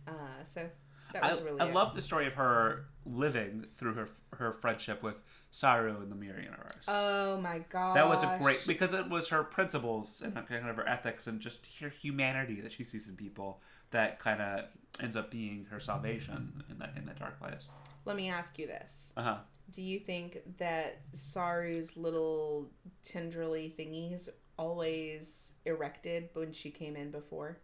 Uh, 0.08 0.44
so 0.46 0.70
that 1.12 1.26
I, 1.26 1.30
was 1.30 1.42
really. 1.42 1.60
I 1.60 1.68
it. 1.68 1.74
love 1.74 1.94
the 1.94 2.02
story 2.02 2.26
of 2.26 2.34
her 2.34 2.86
living 3.06 3.66
through 3.76 3.96
her 3.96 4.08
her 4.38 4.54
friendship 4.54 5.04
with 5.04 5.22
Saru 5.54 6.02
in 6.02 6.10
the 6.10 6.16
Mirror 6.16 6.42
Universe. 6.42 6.86
Oh 6.88 7.40
my 7.40 7.60
god. 7.70 7.96
that 7.96 8.10
was 8.10 8.24
a 8.24 8.38
great 8.42 8.64
because 8.66 8.92
it 8.92 9.08
was 9.08 9.28
her 9.28 9.44
principles 9.44 10.24
and 10.26 10.34
kind 10.34 10.68
of 10.68 10.76
her 10.76 10.90
ethics 10.90 11.28
and 11.28 11.40
just 11.40 11.68
her 11.80 11.90
humanity 11.90 12.60
that 12.62 12.72
she 12.74 12.84
sees 12.84 13.08
in 13.08 13.16
people 13.16 13.62
that 13.92 14.18
kind 14.18 14.42
of 14.42 14.66
ends 15.00 15.16
up 15.16 15.30
being 15.30 15.68
her 15.70 15.80
salvation 15.80 16.64
in 16.72 16.80
that 16.80 16.94
in 16.98 17.06
that 17.06 17.20
dark 17.20 17.40
place. 17.40 17.68
Let 18.06 18.16
me 18.16 18.30
ask 18.30 18.58
you 18.58 18.66
this: 18.66 19.14
Uh 19.16 19.22
huh. 19.22 19.38
Do 19.70 19.84
you 19.84 20.00
think 20.00 20.40
that 20.58 21.02
Saru's 21.14 21.96
little 21.98 22.72
tendrily 23.04 23.76
thingies 23.78 24.30
always 24.58 25.54
erected 25.66 26.30
when 26.34 26.52
she 26.52 26.72
came 26.72 26.96
in 26.96 27.12
before? 27.12 27.60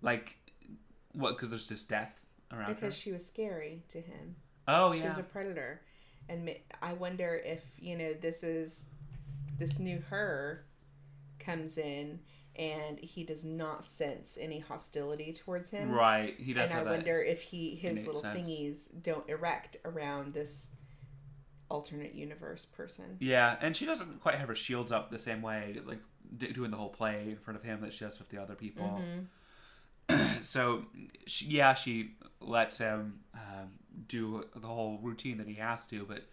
Like 0.00 0.36
what? 1.10 1.32
Because 1.32 1.50
there's 1.50 1.66
just 1.66 1.88
death 1.88 2.24
around 2.52 2.68
her? 2.68 2.74
Because 2.74 2.94
her. 2.94 3.00
she 3.00 3.10
was 3.10 3.26
scary 3.26 3.82
to 3.88 3.98
him. 4.00 4.36
Oh 4.68 4.92
She 4.92 5.00
yeah. 5.00 5.08
was 5.08 5.18
a 5.18 5.24
predator. 5.24 5.80
And 6.30 6.44
ma- 6.46 6.52
I 6.80 6.92
wonder 6.92 7.40
if, 7.44 7.62
you 7.78 7.98
know, 7.98 8.14
this 8.14 8.42
is 8.42 8.84
this 9.58 9.78
new 9.78 10.02
her 10.08 10.64
comes 11.38 11.76
in 11.76 12.20
and 12.56 12.98
he 12.98 13.24
does 13.24 13.44
not 13.44 13.84
sense 13.84 14.38
any 14.40 14.60
hostility 14.60 15.32
towards 15.32 15.70
him. 15.70 15.90
Right. 15.90 16.34
He 16.38 16.52
does 16.52 16.70
and 16.70 16.80
I 16.80 16.90
wonder 16.90 17.20
if 17.20 17.42
he 17.42 17.74
his 17.74 18.06
little 18.06 18.22
sense. 18.22 18.38
thingies 18.38 19.02
don't 19.02 19.28
erect 19.28 19.76
around 19.84 20.32
this 20.32 20.70
alternate 21.68 22.14
universe 22.14 22.64
person. 22.64 23.16
Yeah, 23.20 23.56
and 23.60 23.76
she 23.76 23.86
doesn't 23.86 24.20
quite 24.20 24.36
have 24.36 24.48
her 24.48 24.54
shields 24.54 24.92
up 24.92 25.10
the 25.10 25.18
same 25.18 25.42
way, 25.42 25.80
like 25.84 26.00
doing 26.36 26.70
the 26.70 26.76
whole 26.76 26.88
play 26.88 27.28
in 27.30 27.36
front 27.36 27.58
of 27.58 27.64
him 27.64 27.80
that 27.82 27.92
she 27.92 28.04
does 28.04 28.18
with 28.18 28.28
the 28.28 28.38
other 28.38 28.54
people. 28.54 29.00
Mm-hmm. 29.02 29.20
So, 30.42 30.84
she, 31.26 31.46
yeah, 31.46 31.74
she 31.74 32.12
lets 32.40 32.78
him 32.78 33.20
um, 33.34 33.70
do 34.08 34.44
the 34.54 34.66
whole 34.66 34.98
routine 35.02 35.38
that 35.38 35.46
he 35.46 35.54
has 35.54 35.86
to, 35.88 36.04
but 36.04 36.24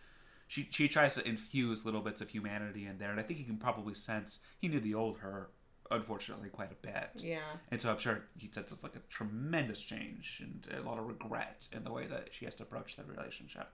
she 0.48 0.68
she 0.72 0.88
tries 0.88 1.14
to 1.16 1.28
infuse 1.28 1.86
little 1.86 2.02
bits 2.02 2.22
of 2.22 2.30
humanity 2.30 2.86
in 2.86 2.98
there, 2.98 3.12
and 3.12 3.20
I 3.20 3.24
think 3.24 3.40
he 3.40 3.46
can 3.46 3.58
probably 3.58 3.94
sense 3.94 4.40
he 4.60 4.68
knew 4.68 4.80
the 4.80 4.96
old 4.96 5.20
her, 5.20 5.50
unfortunately, 5.92 6.50
quite 6.50 6.72
a 6.72 6.76
bit. 6.76 7.10
Yeah. 7.18 7.40
And 7.72 7.82
so 7.82 7.92
I'm 7.92 7.98
sure 7.98 8.24
he 8.38 8.50
says 8.52 8.66
it's 8.72 8.84
like 8.84 8.96
a 8.96 9.02
tremendous 9.10 9.82
change 9.82 10.42
and 10.44 10.66
a 10.80 10.88
lot 10.88 10.98
of 10.98 11.08
regret 11.08 11.68
in 11.74 11.84
the 11.84 11.92
way 11.92 12.08
that 12.08 12.30
she 12.32 12.46
has 12.46 12.56
to 12.56 12.64
approach 12.64 12.96
the 12.96 13.04
relationship. 13.04 13.70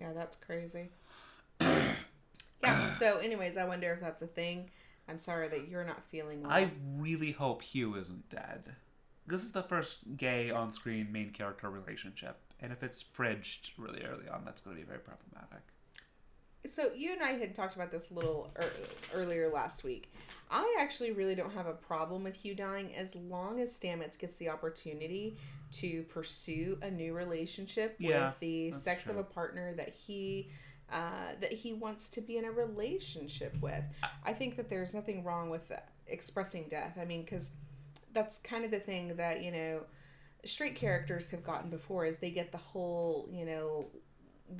Yeah, 0.00 0.12
that's 0.12 0.36
crazy. 0.36 0.88
yeah. 1.60 2.94
So, 2.94 3.18
anyways, 3.18 3.56
I 3.56 3.64
wonder 3.64 3.92
if 3.92 4.00
that's 4.00 4.22
a 4.22 4.26
thing. 4.26 4.70
I'm 5.08 5.18
sorry 5.18 5.48
that 5.48 5.68
you're 5.68 5.84
not 5.84 6.02
feeling 6.10 6.42
well. 6.42 6.52
I 6.52 6.70
really 6.96 7.32
hope 7.32 7.62
Hugh 7.62 7.96
isn't 7.96 8.28
dead. 8.30 8.74
This 9.26 9.42
is 9.42 9.52
the 9.52 9.62
first 9.62 10.16
gay 10.16 10.50
on 10.50 10.72
screen 10.72 11.10
main 11.10 11.30
character 11.30 11.70
relationship. 11.70 12.38
And 12.60 12.72
if 12.72 12.82
it's 12.82 13.02
fridged 13.02 13.70
really 13.78 14.02
early 14.04 14.28
on, 14.28 14.44
that's 14.44 14.60
going 14.60 14.76
to 14.76 14.82
be 14.82 14.86
very 14.86 15.00
problematic. 15.00 15.62
So 16.64 16.92
you 16.94 17.12
and 17.12 17.22
I 17.22 17.32
had 17.32 17.54
talked 17.54 17.74
about 17.74 17.90
this 17.90 18.10
a 18.10 18.14
little 18.14 18.52
ear 18.60 18.70
earlier 19.14 19.48
last 19.48 19.82
week. 19.82 20.12
I 20.50 20.76
actually 20.78 21.10
really 21.10 21.34
don't 21.34 21.52
have 21.52 21.66
a 21.66 21.72
problem 21.72 22.22
with 22.22 22.36
Hugh 22.36 22.54
dying 22.54 22.94
as 22.94 23.16
long 23.16 23.60
as 23.60 23.78
Stamets 23.78 24.18
gets 24.18 24.36
the 24.36 24.48
opportunity 24.48 25.38
to 25.72 26.02
pursue 26.04 26.78
a 26.82 26.90
new 26.90 27.14
relationship 27.14 27.96
Yeah, 27.98 28.26
with 28.26 28.40
the 28.40 28.72
sex 28.72 29.08
of 29.08 29.16
a 29.16 29.24
partner 29.24 29.74
that 29.74 29.88
he 29.88 30.50
uh, 30.92 31.32
that 31.40 31.52
he 31.52 31.72
wants 31.72 32.10
to 32.10 32.20
be 32.20 32.36
in 32.36 32.44
a 32.44 32.52
relationship 32.52 33.56
with. 33.60 33.82
I 34.24 34.34
think 34.34 34.56
that 34.56 34.68
there's 34.68 34.92
nothing 34.92 35.24
wrong 35.24 35.48
with 35.48 35.72
expressing 36.06 36.68
death. 36.68 36.98
I 37.00 37.06
mean, 37.06 37.22
because 37.22 37.50
that's 38.12 38.38
kind 38.38 38.64
of 38.64 38.70
the 38.70 38.80
thing 38.80 39.16
that 39.16 39.42
you 39.42 39.50
know 39.50 39.80
straight 40.44 40.74
characters 40.74 41.30
have 41.30 41.44
gotten 41.44 41.70
before 41.70 42.04
is 42.04 42.18
they 42.18 42.30
get 42.30 42.50
the 42.52 42.58
whole 42.58 43.28
you 43.32 43.44
know 43.44 43.86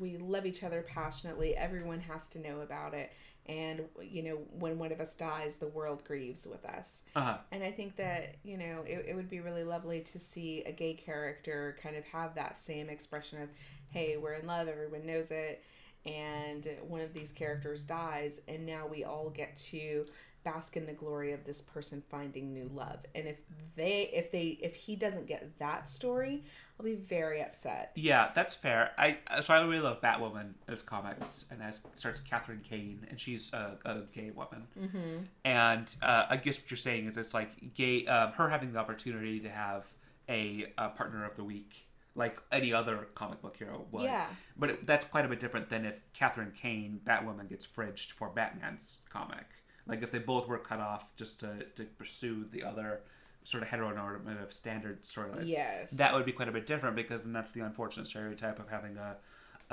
we 0.01 0.17
love 0.17 0.47
each 0.47 0.63
other 0.63 0.83
passionately 0.89 1.57
everyone 1.57 2.01
has 2.01 2.29
to 2.29 2.39
know 2.39 2.61
about 2.61 2.95
it 2.95 3.13
and 3.47 3.81
you 4.01 4.23
know 4.23 4.39
when 4.59 4.79
one 4.79 4.93
of 4.93 5.01
us 5.01 5.15
dies 5.17 5.57
the 5.57 5.67
world 5.67 6.03
grieves 6.05 6.47
with 6.47 6.65
us 6.65 7.03
Uh-huh. 7.17 7.37
and 7.51 7.63
i 7.65 7.71
think 7.73 7.97
that 7.97 8.37
you 8.45 8.57
know 8.57 8.85
it, 8.87 9.05
it 9.09 9.17
would 9.17 9.29
be 9.29 9.41
really 9.41 9.65
lovely 9.65 10.01
to 10.01 10.19
see 10.19 10.63
a 10.65 10.73
gay 10.73 10.95
character 10.95 11.77
kind 11.83 11.97
of 11.97 12.05
have 12.05 12.35
that 12.37 12.59
same 12.59 12.89
expression 12.89 13.43
of 13.43 13.49
hey 13.91 14.17
we're 14.17 14.35
in 14.35 14.47
love 14.47 14.69
everyone 14.69 15.05
knows 15.05 15.31
it 15.33 15.63
and 16.07 16.69
one 16.89 17.01
of 17.01 17.13
these 17.13 17.33
characters 17.33 17.85
dies 17.85 18.41
and 18.49 18.65
now 18.65 18.87
we 18.87 19.05
all 19.05 19.31
get 19.31 19.55
to 19.57 20.05
bask 20.45 20.77
in 20.77 20.87
the 20.87 20.93
glory 20.93 21.33
of 21.33 21.45
this 21.45 21.61
person 21.61 22.03
finding 22.11 22.53
new 22.53 22.71
love 22.75 22.99
and 23.15 23.27
if 23.27 23.37
they 23.77 24.11
if 24.13 24.31
they 24.33 24.59
if 24.61 24.75
he 24.75 24.97
doesn't 24.97 25.27
get 25.27 25.59
that 25.59 25.89
story 25.89 26.45
i'll 26.79 26.85
be 26.85 26.95
very 26.95 27.43
upset 27.43 27.93
Yeah, 27.95 28.31
that's 28.35 28.55
fair. 28.55 28.93
I 28.99 29.19
so 29.41 29.55
I 29.55 29.61
really 29.61 29.81
love 29.81 30.01
Batwoman 30.01 30.53
as 30.69 30.83
comics, 30.83 31.47
and 31.51 31.63
as 31.63 31.81
starts 31.95 32.21
Katherine 32.21 32.63
Kane, 32.69 33.07
and 33.09 33.19
she's 33.21 33.53
a, 33.53 33.79
a 33.85 34.01
gay 34.13 34.31
woman. 34.31 34.67
Mm-hmm. 34.81 35.25
And 35.45 35.95
uh, 36.03 36.27
I 36.29 36.37
guess 36.37 36.59
what 36.61 36.71
you're 36.71 36.79
saying 36.79 37.07
is 37.07 37.17
it's 37.17 37.35
like 37.35 37.75
gay, 37.75 38.07
um, 38.07 38.33
her 38.33 38.49
having 38.49 38.73
the 38.73 38.79
opportunity 38.79 39.41
to 39.41 39.49
have 39.49 39.85
a, 40.29 40.73
a 40.79 40.89
partner 40.91 41.25
of 41.25 41.37
the 41.37 41.45
week, 41.45 41.87
like 42.15 42.39
any 42.51 42.73
other 42.73 43.09
comic 43.15 43.41
book 43.43 43.57
hero 43.57 43.87
would. 43.93 44.05
Yeah. 44.05 44.27
But 44.57 44.71
it, 44.71 44.87
that's 44.87 45.05
quite 45.05 45.25
a 45.25 45.29
bit 45.29 45.41
different 45.41 45.69
than 45.69 45.85
if 45.85 45.95
Katherine 46.15 46.53
Kane, 46.57 47.01
Batwoman, 47.05 47.49
gets 47.49 47.67
fridged 47.67 48.13
for 48.13 48.29
Batman's 48.31 49.01
comic. 49.11 49.47
Like 49.87 50.03
if 50.03 50.11
they 50.11 50.19
both 50.19 50.49
were 50.49 50.59
cut 50.59 50.81
off 50.81 51.15
just 51.17 51.41
to, 51.41 51.65
to 51.77 51.85
pursue 51.85 52.47
the 52.51 52.63
other 52.63 53.01
sort 53.45 53.63
of 53.63 53.69
heteronormative 53.69 54.53
standard 54.53 55.03
storylines. 55.03 55.49
Yes. 55.49 55.93
That 55.93 56.15
would 56.15 56.25
be 56.25 56.33
quite 56.33 56.49
a 56.49 56.53
bit 56.53 56.67
different 56.67 56.97
because 56.97 57.23
then 57.23 57.33
that's 57.33 57.51
the 57.53 57.61
unfortunate 57.61 58.07
stereotype 58.07 58.61
of 58.61 58.69
having 58.69 58.97
a, 58.97 59.17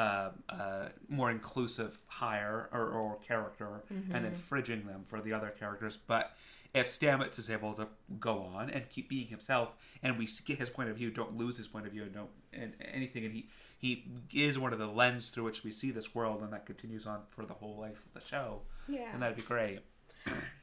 a, 0.02 0.32
a 0.50 0.90
more 1.08 1.30
inclusive 1.30 2.00
hire 2.08 2.70
or, 2.72 2.88
or 2.90 3.18
character 3.18 3.84
and 3.90 4.12
then 4.12 4.24
mm-hmm. 4.24 4.56
fridging 4.56 4.86
them 4.86 5.06
for 5.08 5.22
the 5.22 5.34
other 5.34 5.54
characters. 5.60 5.98
But 5.98 6.32
if 6.74 6.88
Stamets 6.88 7.40
is 7.40 7.50
able 7.50 7.74
to 7.74 7.88
go 8.20 8.40
on 8.56 8.70
and 8.70 8.88
keep 8.90 9.10
being 9.10 9.28
himself, 9.28 9.74
and 10.04 10.18
we 10.18 10.28
get 10.46 10.60
his 10.60 10.70
point 10.70 10.90
of 10.90 10.98
view, 10.98 11.10
don't 11.10 11.36
lose 11.38 11.58
his 11.58 11.68
point 11.68 11.88
of 11.88 11.92
view, 11.92 12.04
and 12.04 12.14
don't 12.14 12.30
and 12.54 12.74
anything, 12.94 13.26
and 13.26 13.34
he 13.34 13.50
he 13.80 14.06
is 14.34 14.60
one 14.60 14.74
of 14.74 14.80
the 14.80 14.88
lens 14.88 15.30
through 15.30 15.46
which 15.46 15.64
we 15.64 15.72
see 15.72 15.90
this 15.92 16.14
world, 16.14 16.42
and 16.42 16.54
that 16.54 16.66
continues 16.66 17.08
on 17.08 17.22
for 17.30 17.46
the 17.46 17.54
whole 17.54 17.78
life 17.80 18.04
of 18.06 18.22
the 18.22 18.28
show, 18.28 18.62
yeah 18.88 19.12
and 19.14 19.22
that'd 19.22 19.36
be 19.36 19.42
great. 19.42 19.80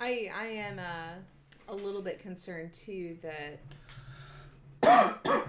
I 0.01 0.31
I 0.35 0.47
am 0.47 0.79
uh, 0.79 1.73
a 1.73 1.75
little 1.75 2.03
bit 2.03 2.21
concerned 2.21 2.73
too 2.73 3.19
that 3.23 3.61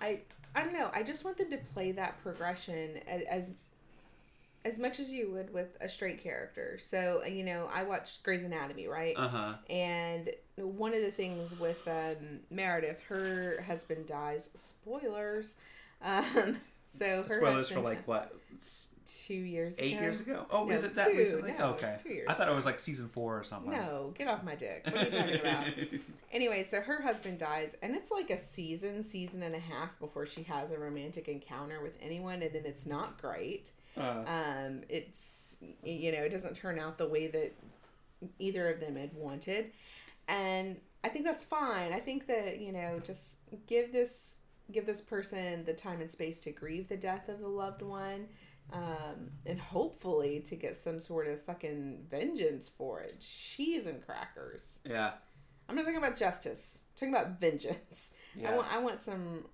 I 0.00 0.20
I 0.54 0.62
don't 0.62 0.72
know. 0.72 0.90
I 0.92 1.02
just 1.02 1.24
want 1.24 1.36
them 1.36 1.50
to 1.50 1.58
play 1.58 1.92
that 1.92 2.22
progression 2.22 3.00
a- 3.06 3.32
as 3.32 3.52
as 4.64 4.78
much 4.78 5.00
as 5.00 5.10
you 5.10 5.30
would 5.32 5.52
with 5.52 5.76
a 5.80 5.88
straight 5.88 6.22
character. 6.22 6.78
So 6.80 7.24
you 7.24 7.44
know, 7.44 7.68
I 7.72 7.82
watched 7.82 8.22
Grey's 8.22 8.44
Anatomy, 8.44 8.86
right? 8.88 9.14
Uh 9.16 9.28
huh. 9.28 9.54
And 9.70 10.30
one 10.56 10.94
of 10.94 11.02
the 11.02 11.10
things 11.10 11.58
with 11.58 11.86
um, 11.88 12.40
Meredith, 12.50 13.00
her 13.08 13.62
husband 13.66 14.06
dies. 14.06 14.50
Spoilers. 14.54 15.56
Um, 16.02 16.58
so 16.86 17.22
her 17.22 17.38
Spoilers 17.38 17.70
for 17.70 17.80
like 17.80 18.06
what 18.06 18.34
two 19.06 19.34
years 19.34 19.76
eight 19.78 19.92
ago. 19.94 20.02
years 20.02 20.20
ago? 20.20 20.46
Oh, 20.50 20.64
No, 20.64 20.72
is 20.74 20.84
it 20.84 20.94
that 20.94 21.10
two. 21.10 21.16
recently? 21.18 21.52
No, 21.58 21.70
okay, 21.70 21.88
it's 21.88 22.02
two 22.02 22.12
years 22.12 22.26
I 22.28 22.34
thought 22.34 22.48
it 22.48 22.54
was 22.54 22.64
like 22.64 22.78
season 22.80 23.08
four 23.08 23.38
or 23.38 23.42
something. 23.44 23.70
No, 23.72 24.12
get 24.16 24.28
off 24.28 24.42
my 24.44 24.54
dick. 24.54 24.82
What 24.86 24.96
are 24.96 25.04
you 25.04 25.10
talking 25.10 25.40
about? 25.40 25.66
Anyway, 26.32 26.62
so 26.62 26.80
her 26.80 27.02
husband 27.02 27.36
dies, 27.38 27.76
and 27.82 27.94
it's 27.94 28.10
like 28.10 28.30
a 28.30 28.38
season, 28.38 29.02
season 29.04 29.42
and 29.42 29.54
a 29.54 29.58
half 29.58 29.98
before 30.00 30.24
she 30.24 30.42
has 30.44 30.70
a 30.70 30.78
romantic 30.78 31.28
encounter 31.28 31.82
with 31.82 31.98
anyone, 32.00 32.40
and 32.40 32.54
then 32.54 32.62
it's 32.64 32.86
not 32.86 33.20
great. 33.20 33.72
Uh, 33.98 34.24
Um, 34.26 34.80
it's 34.88 35.58
you 35.84 36.10
know, 36.10 36.22
it 36.22 36.30
doesn't 36.30 36.54
turn 36.56 36.78
out 36.78 36.96
the 36.96 37.06
way 37.06 37.26
that 37.26 37.52
either 38.38 38.70
of 38.70 38.80
them 38.80 38.96
had 38.96 39.12
wanted, 39.14 39.72
and 40.26 40.80
I 41.04 41.08
think 41.08 41.26
that's 41.26 41.44
fine. 41.44 41.92
I 41.92 42.00
think 42.00 42.26
that 42.28 42.60
you 42.60 42.72
know, 42.72 42.98
just 43.04 43.36
give 43.66 43.92
this 43.92 44.38
give 44.70 44.86
this 44.86 45.02
person 45.02 45.64
the 45.66 45.74
time 45.74 46.00
and 46.00 46.10
space 46.10 46.40
to 46.40 46.50
grieve 46.50 46.88
the 46.88 46.96
death 46.96 47.28
of 47.28 47.40
the 47.40 47.48
loved 47.48 47.82
one. 47.82 48.26
Um, 48.72 49.30
and 49.44 49.60
hopefully 49.60 50.40
to 50.46 50.56
get 50.56 50.76
some 50.76 50.98
sort 50.98 51.28
of 51.28 51.42
fucking 51.44 52.06
vengeance 52.10 52.68
for 52.68 53.00
it. 53.00 53.20
Cheese 53.20 53.86
and 53.86 54.04
crackers. 54.04 54.80
yeah. 54.88 55.12
I'm 55.68 55.76
not 55.76 55.84
talking 55.84 55.98
about 55.98 56.16
justice. 56.16 56.82
I'm 56.90 56.98
talking 56.98 57.14
about 57.14 57.40
vengeance. 57.40 58.12
Yeah. 58.34 58.50
I 58.50 58.56
want 58.56 58.72
I 58.72 58.78
want 58.78 59.00
some 59.02 59.44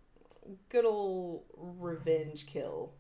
good 0.69 0.85
old 0.85 1.43
revenge 1.57 2.47
kill. 2.47 2.93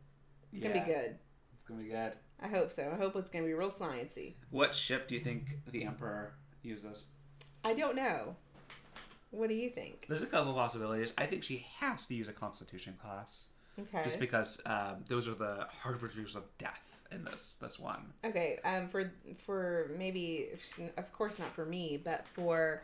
It's 0.52 0.60
gonna 0.60 0.74
be 0.74 0.80
good. 0.80 1.16
It's 1.54 1.62
gonna 1.64 1.82
be 1.82 1.88
good. 1.88 2.12
I 2.40 2.48
hope 2.48 2.72
so. 2.72 2.90
I 2.92 2.96
hope 2.96 3.16
it's 3.16 3.30
gonna 3.30 3.44
be 3.46 3.54
real 3.54 3.70
sciency. 3.70 4.34
What 4.50 4.74
ship 4.74 5.08
do 5.08 5.14
you 5.14 5.20
think 5.20 5.58
the 5.70 5.84
Emperor 5.84 6.34
uses? 6.62 7.06
I 7.64 7.74
don't 7.74 7.96
know. 7.96 8.36
What 9.30 9.48
do 9.48 9.54
you 9.54 9.70
think? 9.70 10.06
There's 10.08 10.22
a 10.22 10.26
couple 10.26 10.50
of 10.50 10.56
possibilities. 10.56 11.12
I 11.18 11.26
think 11.26 11.44
she 11.44 11.66
has 11.80 12.06
to 12.06 12.14
use 12.14 12.28
a 12.28 12.32
Constitution 12.32 12.96
class, 13.00 13.46
Okay. 13.78 14.02
just 14.04 14.20
because 14.20 14.60
um, 14.66 15.04
those 15.08 15.28
are 15.28 15.34
the 15.34 15.66
harbingers 15.82 16.34
of 16.36 16.44
death 16.58 16.82
in 17.12 17.24
this 17.24 17.56
this 17.60 17.78
one. 17.78 18.12
Okay. 18.24 18.58
Um. 18.64 18.88
For 18.88 19.12
for 19.44 19.90
maybe 19.96 20.48
of 20.96 21.12
course 21.12 21.38
not 21.38 21.52
for 21.54 21.64
me, 21.64 22.00
but 22.02 22.26
for 22.34 22.82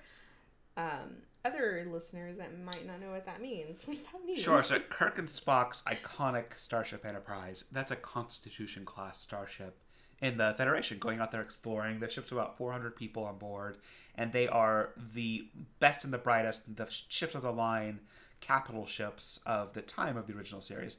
um 0.76 1.16
other 1.44 1.86
listeners 1.90 2.38
that 2.38 2.58
might 2.58 2.86
not 2.86 3.00
know 3.00 3.10
what 3.10 3.26
that 3.26 3.40
means. 3.40 3.82
What 3.86 3.96
does 3.96 4.06
that 4.06 4.24
mean? 4.24 4.36
Sure. 4.36 4.62
So 4.62 4.78
Kirk 4.78 5.18
and 5.18 5.28
Spock's 5.28 5.82
iconic 5.82 6.56
Starship 6.56 7.04
Enterprise. 7.04 7.64
That's 7.70 7.90
a 7.90 7.96
Constitution 7.96 8.84
class 8.84 9.20
starship 9.20 9.76
in 10.22 10.38
the 10.38 10.54
Federation, 10.56 10.98
going 10.98 11.20
out 11.20 11.32
there 11.32 11.42
exploring. 11.42 12.00
The 12.00 12.08
ship's 12.08 12.32
about 12.32 12.56
400 12.56 12.96
people 12.96 13.24
on 13.24 13.36
board, 13.36 13.76
and 14.14 14.32
they 14.32 14.48
are 14.48 14.90
the 14.96 15.48
best 15.80 16.04
and 16.04 16.12
the 16.12 16.18
brightest, 16.18 16.76
the 16.76 16.86
ships 16.88 17.34
of 17.34 17.42
the 17.42 17.52
line, 17.52 18.00
capital 18.44 18.86
ships 18.86 19.40
of 19.46 19.72
the 19.72 19.82
time 19.82 20.16
of 20.16 20.26
the 20.26 20.34
original 20.34 20.60
series. 20.60 20.96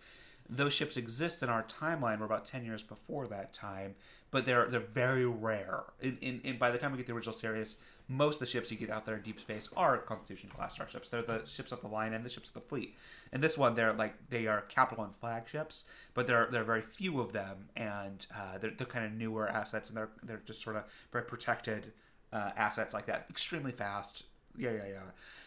Those 0.49 0.73
ships 0.73 0.97
exist 0.97 1.41
in 1.41 1.49
our 1.49 1.63
timeline. 1.63 2.19
We're 2.19 2.25
about 2.25 2.45
10 2.45 2.65
years 2.65 2.83
before 2.83 3.27
that 3.27 3.51
time, 3.51 3.95
but 4.29 4.45
they're 4.45 4.67
they're 4.67 4.79
very 4.79 5.25
rare. 5.25 5.83
In, 6.01 6.17
in, 6.21 6.41
in 6.43 6.57
by 6.57 6.69
the 6.69 6.77
time 6.77 6.91
we 6.91 6.97
get 6.97 7.07
the 7.07 7.13
original 7.13 7.33
series, 7.33 7.77
most 8.07 8.35
of 8.35 8.39
the 8.41 8.45
ships 8.45 8.71
you 8.71 8.77
get 8.77 8.91
out 8.91 9.05
there 9.05 9.15
in 9.15 9.23
deep 9.23 9.39
space 9.39 9.69
are 9.75 9.97
Constitution 9.97 10.49
class 10.49 10.73
starships. 10.73 11.09
They're 11.09 11.23
the 11.23 11.43
ships 11.45 11.71
of 11.71 11.81
the 11.81 11.87
line 11.87 12.13
and 12.13 12.23
the 12.23 12.29
ships 12.29 12.49
of 12.49 12.53
the 12.53 12.61
fleet. 12.61 12.95
And 13.31 13.41
this 13.41 13.57
one, 13.57 13.73
they're 13.73 13.93
like 13.93 14.13
they 14.29 14.45
are 14.45 14.61
capital 14.61 15.03
and 15.03 15.15
flagships, 15.15 15.85
but 16.13 16.27
there 16.27 16.37
are, 16.37 16.51
there 16.51 16.61
are 16.61 16.65
very 16.65 16.81
few 16.81 17.19
of 17.19 17.33
them, 17.33 17.69
and 17.75 18.25
uh, 18.35 18.59
they're, 18.59 18.71
they're 18.77 18.85
kind 18.85 19.05
of 19.05 19.13
newer 19.13 19.47
assets, 19.49 19.89
and 19.89 19.97
they're 19.97 20.09
they're 20.23 20.41
just 20.45 20.61
sort 20.61 20.75
of 20.75 20.83
very 21.11 21.25
protected 21.25 21.91
uh, 22.31 22.51
assets 22.55 22.93
like 22.93 23.07
that, 23.07 23.25
extremely 23.31 23.71
fast. 23.71 24.23
Yeah, 24.57 24.71
yeah, 24.71 24.87
yeah. 24.87 24.99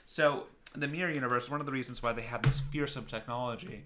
So 0.06 0.46
the 0.75 0.88
Mirror 0.88 1.12
Universe, 1.12 1.50
one 1.50 1.60
of 1.60 1.66
the 1.66 1.72
reasons 1.72 2.02
why 2.02 2.12
they 2.12 2.22
have 2.22 2.42
this 2.42 2.60
fearsome 2.60 3.06
technology. 3.06 3.84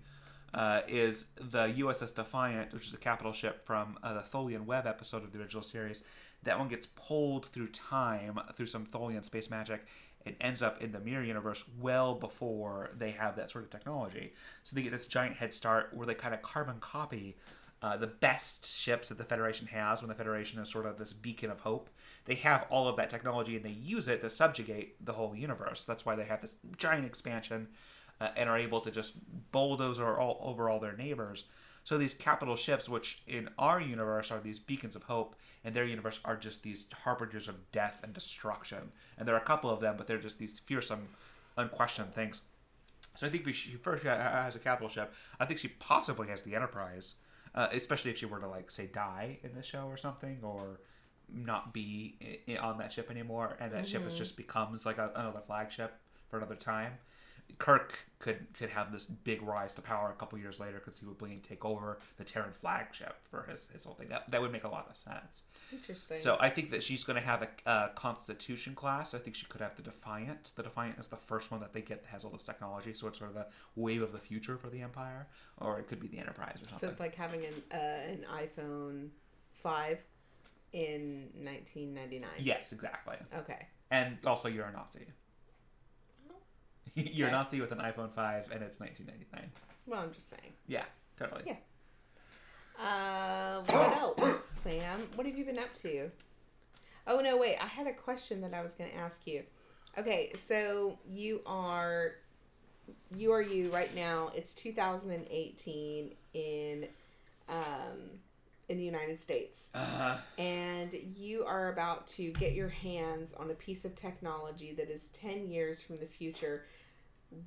Uh, 0.54 0.82
is 0.86 1.28
the 1.36 1.68
USS 1.78 2.14
Defiant, 2.14 2.74
which 2.74 2.86
is 2.86 2.92
a 2.92 2.98
capital 2.98 3.32
ship 3.32 3.64
from 3.64 3.96
uh, 4.02 4.12
the 4.12 4.20
Tholian 4.20 4.66
Web 4.66 4.86
episode 4.86 5.24
of 5.24 5.32
the 5.32 5.38
original 5.38 5.62
series. 5.62 6.02
That 6.42 6.58
one 6.58 6.68
gets 6.68 6.86
pulled 6.88 7.46
through 7.46 7.68
time 7.68 8.38
through 8.54 8.66
some 8.66 8.84
Tholian 8.84 9.24
space 9.24 9.48
magic 9.48 9.86
and 10.26 10.36
ends 10.42 10.60
up 10.60 10.82
in 10.82 10.92
the 10.92 11.00
Mirror 11.00 11.24
Universe 11.24 11.64
well 11.80 12.14
before 12.14 12.90
they 12.98 13.12
have 13.12 13.36
that 13.36 13.50
sort 13.50 13.64
of 13.64 13.70
technology. 13.70 14.34
So 14.62 14.76
they 14.76 14.82
get 14.82 14.92
this 14.92 15.06
giant 15.06 15.36
head 15.36 15.54
start 15.54 15.94
where 15.94 16.06
they 16.06 16.14
kind 16.14 16.34
of 16.34 16.42
carbon 16.42 16.76
copy 16.80 17.36
uh, 17.82 17.96
the 17.96 18.06
best 18.06 18.64
ships 18.64 19.08
that 19.08 19.18
the 19.18 19.24
Federation 19.24 19.66
has 19.66 20.00
when 20.00 20.08
the 20.08 20.14
Federation 20.14 20.60
is 20.60 20.68
sort 20.68 20.86
of 20.86 20.98
this 20.98 21.12
beacon 21.12 21.50
of 21.50 21.60
hope. 21.60 21.90
They 22.24 22.36
have 22.36 22.66
all 22.70 22.86
of 22.86 22.96
that 22.96 23.10
technology 23.10 23.56
and 23.56 23.64
they 23.64 23.70
use 23.70 24.06
it 24.06 24.20
to 24.20 24.30
subjugate 24.30 25.04
the 25.04 25.12
whole 25.12 25.34
universe. 25.34 25.82
That's 25.82 26.06
why 26.06 26.14
they 26.14 26.24
have 26.24 26.40
this 26.40 26.56
giant 26.76 27.04
expansion 27.04 27.68
uh, 28.20 28.28
and 28.36 28.48
are 28.48 28.58
able 28.58 28.80
to 28.82 28.90
just 28.92 29.14
bulldoze 29.50 29.98
all, 29.98 30.38
over 30.40 30.70
all 30.70 30.78
their 30.78 30.96
neighbors. 30.96 31.44
So 31.82 31.98
these 31.98 32.14
capital 32.14 32.54
ships, 32.54 32.88
which 32.88 33.22
in 33.26 33.48
our 33.58 33.80
universe 33.80 34.30
are 34.30 34.38
these 34.38 34.60
beacons 34.60 34.94
of 34.94 35.02
hope, 35.02 35.34
in 35.64 35.72
their 35.72 35.84
universe 35.84 36.20
are 36.24 36.36
just 36.36 36.62
these 36.62 36.86
harbingers 37.02 37.48
of 37.48 37.72
death 37.72 37.98
and 38.04 38.12
destruction. 38.12 38.92
And 39.18 39.26
there 39.26 39.34
are 39.34 39.40
a 39.40 39.44
couple 39.44 39.70
of 39.70 39.80
them, 39.80 39.96
but 39.98 40.06
they're 40.06 40.18
just 40.18 40.38
these 40.38 40.60
fearsome, 40.60 41.08
unquestioned 41.56 42.14
things. 42.14 42.42
So 43.16 43.26
I 43.26 43.30
think 43.30 43.52
she 43.52 43.72
first 43.72 44.04
has 44.04 44.54
a 44.54 44.60
capital 44.60 44.88
ship, 44.88 45.12
I 45.40 45.44
think 45.44 45.58
she 45.58 45.68
possibly 45.68 46.28
has 46.28 46.42
the 46.42 46.54
Enterprise, 46.54 47.16
uh, 47.54 47.68
especially 47.72 48.10
if 48.10 48.18
she 48.18 48.26
were 48.26 48.40
to 48.40 48.48
like 48.48 48.70
say 48.70 48.86
die 48.86 49.38
in 49.42 49.54
the 49.54 49.62
show 49.62 49.86
or 49.86 49.96
something, 49.96 50.38
or 50.42 50.80
not 51.32 51.72
be 51.72 52.16
on 52.60 52.78
that 52.78 52.92
ship 52.92 53.10
anymore, 53.10 53.56
and 53.60 53.72
that 53.72 53.84
mm-hmm. 53.84 53.86
ship 53.86 54.06
is 54.06 54.16
just 54.16 54.36
becomes 54.36 54.84
like 54.84 54.98
a, 54.98 55.10
another 55.14 55.42
flagship 55.46 55.94
for 56.28 56.38
another 56.38 56.54
time. 56.54 56.92
Kirk 57.58 57.94
could 58.18 58.46
could 58.54 58.70
have 58.70 58.92
this 58.92 59.06
big 59.06 59.42
rise 59.42 59.74
to 59.74 59.82
power 59.82 60.10
a 60.10 60.18
couple 60.18 60.38
years 60.38 60.58
later 60.58 60.80
because 60.84 60.98
he 60.98 61.06
would 61.06 61.18
bring 61.18 61.40
take 61.40 61.64
over 61.64 61.98
the 62.16 62.24
Terran 62.24 62.52
flagship 62.52 63.16
for 63.30 63.44
his, 63.48 63.68
his 63.72 63.84
whole 63.84 63.94
thing. 63.94 64.08
That 64.08 64.30
that 64.30 64.40
would 64.40 64.52
make 64.52 64.64
a 64.64 64.68
lot 64.68 64.88
of 64.88 64.96
sense. 64.96 65.42
Interesting. 65.72 66.16
So 66.16 66.36
I 66.40 66.48
think 66.48 66.70
that 66.70 66.82
she's 66.82 67.04
going 67.04 67.20
to 67.20 67.24
have 67.24 67.42
a, 67.42 67.70
a, 67.70 67.90
Constitution 67.94 68.74
class. 68.74 69.14
I 69.14 69.18
think 69.18 69.36
she 69.36 69.46
could 69.46 69.60
have 69.60 69.76
the 69.76 69.82
Defiant. 69.82 70.52
The 70.56 70.62
Defiant 70.62 70.98
is 70.98 71.06
the 71.06 71.16
first 71.16 71.50
one 71.50 71.60
that 71.60 71.72
they 71.72 71.82
get 71.82 72.02
that 72.02 72.08
has 72.10 72.24
all 72.24 72.30
this 72.30 72.42
technology, 72.42 72.94
so 72.94 73.06
it's 73.08 73.18
sort 73.18 73.30
of 73.30 73.36
the 73.36 73.46
wave 73.76 74.02
of 74.02 74.12
the 74.12 74.18
future 74.18 74.56
for 74.56 74.68
the 74.68 74.80
Empire, 74.80 75.26
or 75.58 75.78
it 75.78 75.88
could 75.88 76.00
be 76.00 76.08
the 76.08 76.18
Enterprise 76.18 76.56
or 76.56 76.64
something. 76.70 76.78
So 76.78 76.88
it's 76.88 77.00
like 77.00 77.14
having 77.14 77.44
an 77.44 77.54
uh, 77.72 77.76
an 77.76 78.26
iPhone 78.32 79.08
five 79.62 79.98
in 80.72 81.28
1999. 81.42 82.28
Yes, 82.38 82.72
exactly. 82.72 83.16
Okay. 83.36 83.66
And 83.90 84.16
also, 84.26 84.48
you're 84.48 84.66
a 84.66 84.72
Nazi. 84.72 85.06
You're 87.14 87.28
okay. 87.28 87.36
Nazi 87.36 87.60
with 87.60 87.72
an 87.72 87.78
iPhone 87.78 88.12
5 88.12 88.50
and 88.52 88.62
it's 88.62 88.78
1999. 88.80 89.50
Well, 89.86 90.00
I'm 90.00 90.12
just 90.12 90.28
saying. 90.28 90.52
Yeah, 90.66 90.84
totally. 91.16 91.42
Yeah. 91.46 91.56
Uh, 92.78 93.62
what 93.66 93.96
else, 93.96 94.44
Sam? 94.44 95.08
What 95.14 95.26
have 95.26 95.36
you 95.36 95.44
been 95.44 95.58
up 95.58 95.72
to? 95.74 96.10
Oh, 97.06 97.20
no, 97.20 97.36
wait. 97.36 97.56
I 97.60 97.66
had 97.66 97.86
a 97.86 97.92
question 97.92 98.40
that 98.42 98.54
I 98.54 98.62
was 98.62 98.74
going 98.74 98.90
to 98.90 98.96
ask 98.96 99.26
you. 99.26 99.42
Okay, 99.98 100.32
so 100.34 100.98
you 101.06 101.42
are 101.44 102.14
you 103.14 103.32
are 103.32 103.42
you 103.42 103.70
right 103.70 103.94
now. 103.94 104.30
It's 104.34 104.54
2018 104.54 106.14
in 106.34 106.88
um 107.48 107.56
in 108.68 108.78
the 108.78 108.84
United 108.84 109.18
States. 109.18 109.70
Uh-huh. 109.74 110.16
And 110.38 110.94
you 111.14 111.44
are 111.44 111.68
about 111.70 112.06
to 112.08 112.30
get 112.32 112.54
your 112.54 112.70
hands 112.70 113.34
on 113.34 113.50
a 113.50 113.54
piece 113.54 113.84
of 113.84 113.94
technology 113.94 114.72
that 114.72 114.88
is 114.88 115.08
10 115.08 115.48
years 115.48 115.82
from 115.82 115.98
the 115.98 116.06
future. 116.06 116.64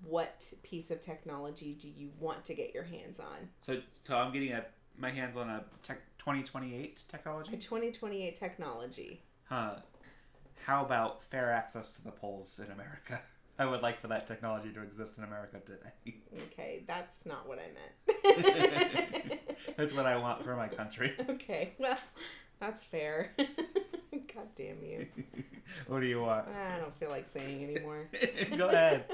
What 0.04 0.52
piece 0.64 0.92
of 0.92 1.02
technology 1.02 1.74
do 1.74 1.90
you 1.90 2.10
want 2.20 2.44
to 2.46 2.54
get 2.54 2.74
your 2.74 2.84
hands 2.84 3.20
on? 3.20 3.50
So, 3.62 3.82
so 4.04 4.18
I'm 4.18 4.32
getting 4.32 4.52
a, 4.54 4.66
my 4.98 5.12
hands 5.12 5.38
on 5.38 5.50
a 5.50 5.64
tech, 5.84 6.00
2028 6.18 7.04
technology? 7.08 7.54
A 7.54 7.58
2028 7.58 8.36
technology. 8.36 9.22
Huh. 9.46 9.76
How 10.66 10.84
about 10.84 11.24
fair 11.24 11.52
access 11.52 11.92
to 11.94 12.04
the 12.04 12.12
polls 12.12 12.60
in 12.60 12.72
America? 12.72 13.22
I 13.60 13.66
would 13.66 13.82
like 13.82 14.02
for 14.02 14.08
that 14.08 14.28
technology 14.28 14.70
to 14.74 14.82
exist 14.82 15.18
in 15.18 15.24
America 15.24 15.60
today. 15.66 16.16
Okay, 16.52 16.84
that's 16.86 17.26
not 17.26 17.48
what 17.48 17.60
I 17.60 17.70
meant. 17.74 19.40
that's 19.78 19.94
what 19.94 20.06
I 20.06 20.18
want 20.18 20.44
for 20.44 20.56
my 20.56 20.68
country. 20.68 21.14
Okay, 21.30 21.74
well, 21.80 21.98
that's 22.60 22.84
fair. 22.84 23.34
God 23.38 24.48
damn 24.56 24.84
you. 24.84 25.08
what 25.88 26.02
do 26.02 26.08
you 26.08 26.22
want? 26.22 26.48
I 26.50 26.78
don't 26.78 26.96
feel 26.98 27.10
like 27.10 27.26
saying 27.26 27.64
anymore. 27.64 28.10
Go 28.58 28.68
ahead. 28.68 29.06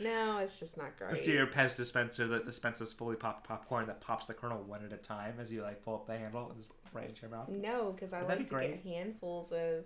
No, 0.00 0.38
it's 0.38 0.58
just 0.58 0.76
not 0.76 0.96
great. 0.98 1.16
It's 1.16 1.26
your 1.26 1.46
Pez 1.46 1.76
dispenser 1.76 2.26
that 2.28 2.46
dispenses 2.46 2.92
fully 2.92 3.16
popped 3.16 3.46
popcorn 3.46 3.86
that 3.86 4.00
pops 4.00 4.26
the 4.26 4.34
kernel 4.34 4.62
one 4.62 4.84
at 4.84 4.92
a 4.92 4.96
time 4.96 5.34
as 5.40 5.52
you 5.52 5.62
like 5.62 5.84
pull 5.84 5.94
up 5.94 6.06
the 6.06 6.16
handle 6.16 6.50
and 6.50 6.58
just 6.58 6.70
right 6.92 7.08
into 7.08 7.22
your 7.22 7.30
mouth. 7.30 7.48
No, 7.48 7.92
because 7.92 8.12
I 8.12 8.20
Would 8.22 8.28
like 8.28 8.46
to 8.46 8.54
great? 8.54 8.84
get 8.84 8.92
handfuls 8.92 9.52
of 9.52 9.84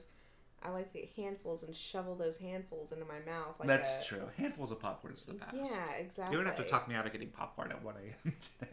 I 0.62 0.70
like 0.70 0.92
to 0.92 0.98
get 0.98 1.10
handfuls 1.16 1.62
and 1.62 1.74
shovel 1.74 2.16
those 2.16 2.36
handfuls 2.38 2.90
into 2.92 3.04
my 3.04 3.20
mouth. 3.30 3.54
Like 3.60 3.68
That's 3.68 4.04
a, 4.04 4.08
true. 4.08 4.22
Handfuls 4.36 4.72
of 4.72 4.80
popcorn 4.80 5.14
is 5.14 5.24
the 5.24 5.34
best. 5.34 5.54
Yeah, 5.54 5.92
exactly. 5.98 6.36
You 6.36 6.42
don't 6.42 6.46
have 6.52 6.64
to 6.64 6.68
talk 6.68 6.88
me 6.88 6.94
out 6.96 7.06
of 7.06 7.12
getting 7.12 7.28
popcorn 7.28 7.70
at 7.70 7.82
1 7.82 7.94
a.m. 7.94 8.34
today. 8.58 8.72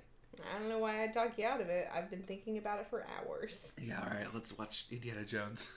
I 0.54 0.60
don't 0.60 0.70
know 0.70 0.80
why 0.80 1.04
I 1.04 1.08
talk 1.08 1.38
you 1.38 1.46
out 1.46 1.62
of 1.62 1.70
it. 1.70 1.88
I've 1.94 2.10
been 2.10 2.24
thinking 2.24 2.58
about 2.58 2.80
it 2.80 2.88
for 2.90 3.06
hours. 3.20 3.72
Yeah, 3.82 4.00
all 4.02 4.10
right. 4.10 4.28
Let's 4.34 4.58
watch 4.58 4.86
Indiana 4.92 5.24
Jones. 5.24 5.72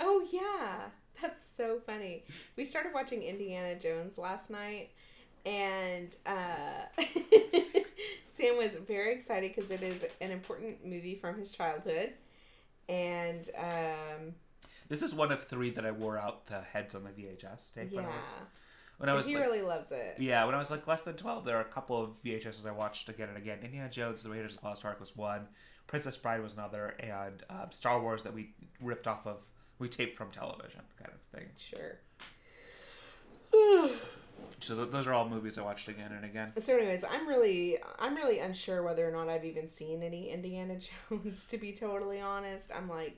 Oh, 0.00 0.26
yeah. 0.32 0.88
That's 1.22 1.44
so 1.44 1.80
funny. 1.86 2.24
We 2.56 2.64
started 2.64 2.92
watching 2.92 3.22
Indiana 3.22 3.78
Jones 3.78 4.18
last 4.18 4.50
night, 4.50 4.90
and 5.44 6.14
uh, 6.26 7.02
Sam 8.24 8.56
was 8.56 8.76
very 8.86 9.14
excited 9.14 9.54
because 9.54 9.70
it 9.70 9.82
is 9.82 10.04
an 10.20 10.30
important 10.30 10.84
movie 10.84 11.14
from 11.14 11.38
his 11.38 11.50
childhood. 11.50 12.12
And 12.88 13.48
um, 13.58 14.34
this 14.88 15.02
is 15.02 15.14
one 15.14 15.32
of 15.32 15.44
three 15.44 15.70
that 15.70 15.84
I 15.84 15.90
wore 15.90 16.18
out 16.18 16.46
the 16.46 16.60
heads 16.60 16.94
on 16.94 17.04
the 17.04 17.10
VHS 17.10 17.74
tape. 17.74 17.90
Yeah. 17.90 17.96
When 17.96 18.04
I 18.04 18.08
was, 18.08 18.26
when 18.98 19.06
so 19.08 19.12
I 19.12 19.16
was 19.16 19.26
he 19.26 19.34
like, 19.34 19.44
really 19.44 19.62
loves 19.62 19.92
it. 19.92 20.16
Yeah, 20.18 20.44
when 20.44 20.54
I 20.54 20.58
was 20.58 20.70
like 20.70 20.86
less 20.86 21.02
than 21.02 21.16
twelve, 21.16 21.44
there 21.44 21.56
are 21.56 21.62
a 21.62 21.64
couple 21.64 22.02
of 22.02 22.10
VHSs 22.24 22.66
I 22.66 22.72
watched 22.72 23.08
again 23.08 23.28
and 23.28 23.38
again. 23.38 23.58
Indiana 23.62 23.88
Jones, 23.88 24.22
The 24.22 24.30
Raiders 24.30 24.54
of 24.54 24.60
the 24.60 24.66
Lost 24.66 24.84
Ark 24.84 25.00
was 25.00 25.16
one. 25.16 25.48
Princess 25.86 26.16
Bride 26.16 26.42
was 26.42 26.54
another, 26.54 26.96
and 26.98 27.42
um, 27.48 27.70
Star 27.70 28.00
Wars 28.00 28.22
that 28.24 28.34
we 28.34 28.50
ripped 28.80 29.06
off 29.06 29.26
of, 29.26 29.46
we 29.78 29.88
tape 29.88 30.16
from 30.16 30.30
television, 30.30 30.82
kind 30.98 31.12
of 31.14 31.20
thing. 31.38 31.48
Sure. 31.56 31.98
so 34.60 34.76
th- 34.76 34.90
those 34.90 35.06
are 35.06 35.12
all 35.12 35.28
movies 35.28 35.58
I 35.58 35.62
watched 35.62 35.88
again 35.88 36.12
and 36.12 36.24
again. 36.24 36.48
So, 36.60 36.76
anyways, 36.76 37.04
I'm 37.04 37.26
really, 37.28 37.78
I'm 37.98 38.14
really 38.14 38.38
unsure 38.38 38.82
whether 38.82 39.08
or 39.08 39.12
not 39.12 39.28
I've 39.28 39.44
even 39.44 39.68
seen 39.68 40.02
any 40.02 40.30
Indiana 40.30 40.78
Jones. 41.10 41.44
To 41.46 41.58
be 41.58 41.72
totally 41.72 42.20
honest, 42.20 42.70
I'm 42.74 42.88
like, 42.88 43.16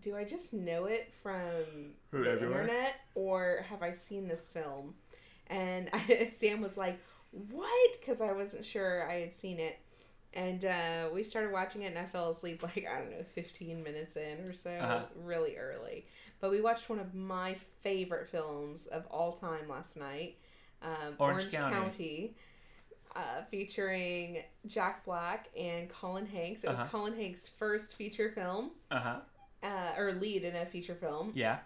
do 0.00 0.16
I 0.16 0.24
just 0.24 0.54
know 0.54 0.84
it 0.86 1.12
from 1.22 1.92
the 2.12 2.30
everywhere? 2.30 2.62
internet 2.62 2.94
or 3.14 3.64
have 3.68 3.82
I 3.82 3.92
seen 3.92 4.28
this 4.28 4.48
film? 4.48 4.94
And 5.48 5.90
I, 5.92 6.26
Sam 6.30 6.60
was 6.60 6.76
like, 6.76 6.98
"What?" 7.32 7.96
Because 8.00 8.20
I 8.20 8.32
wasn't 8.32 8.64
sure 8.64 9.08
I 9.10 9.14
had 9.14 9.34
seen 9.34 9.58
it, 9.58 9.78
and 10.38 10.64
uh, 10.64 11.08
we 11.12 11.22
started 11.24 11.52
watching 11.52 11.82
it, 11.82 11.86
and 11.86 11.98
I 11.98 12.04
fell 12.04 12.30
asleep 12.30 12.62
like 12.62 12.86
I 12.90 13.00
don't 13.00 13.10
know, 13.10 13.24
fifteen 13.34 13.82
minutes 13.82 14.16
in 14.16 14.48
or 14.48 14.52
so, 14.52 14.70
uh-huh. 14.70 15.04
really 15.24 15.56
early. 15.56 16.06
But 16.40 16.50
we 16.50 16.60
watched 16.60 16.88
one 16.88 16.98
of 16.98 17.14
my 17.14 17.56
favorite 17.82 18.28
films 18.28 18.86
of 18.86 19.06
all 19.06 19.32
time 19.32 19.68
last 19.68 19.96
night, 19.96 20.36
um, 20.82 21.14
Orange, 21.18 21.40
Orange 21.40 21.52
County. 21.52 21.74
County 21.74 22.34
uh, 23.16 23.42
featuring 23.50 24.42
Jack 24.66 25.04
Black 25.04 25.48
and 25.58 25.88
Colin 25.88 26.26
Hanks. 26.26 26.62
It 26.62 26.70
was 26.70 26.78
uh-huh. 26.78 26.88
Colin 26.90 27.16
Hanks' 27.16 27.48
first 27.48 27.96
feature 27.96 28.30
film. 28.30 28.70
Uh 28.90 29.00
huh 29.00 29.16
uh, 29.62 29.92
or 29.96 30.12
lead 30.12 30.44
in 30.44 30.56
a 30.56 30.66
feature 30.66 30.94
film. 30.94 31.32
Yeah. 31.34 31.58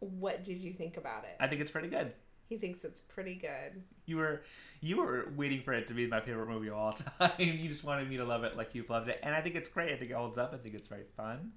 What 0.00 0.44
did 0.44 0.58
you 0.58 0.72
think 0.72 0.96
about 0.96 1.24
it? 1.24 1.36
I 1.40 1.46
think 1.46 1.60
it's 1.60 1.70
pretty 1.70 1.88
good. 1.88 2.12
He 2.52 2.58
thinks 2.58 2.84
it's 2.84 3.00
pretty 3.00 3.34
good. 3.34 3.82
You 4.04 4.18
were 4.18 4.42
you 4.82 4.98
were 4.98 5.32
waiting 5.34 5.62
for 5.62 5.72
it 5.72 5.88
to 5.88 5.94
be 5.94 6.06
my 6.06 6.20
favorite 6.20 6.50
movie 6.50 6.68
of 6.68 6.74
all 6.74 6.92
time. 7.18 7.32
you 7.38 7.66
just 7.66 7.82
wanted 7.82 8.10
me 8.10 8.18
to 8.18 8.26
love 8.26 8.44
it 8.44 8.58
like 8.58 8.74
you've 8.74 8.90
loved 8.90 9.08
it, 9.08 9.18
and 9.22 9.34
I 9.34 9.40
think 9.40 9.54
it's 9.54 9.70
great. 9.70 9.90
I 9.90 9.96
think 9.96 10.10
it 10.10 10.14
holds 10.14 10.36
up. 10.36 10.52
I 10.52 10.58
think 10.58 10.74
it's 10.74 10.86
very 10.86 11.06
fun. 11.16 11.52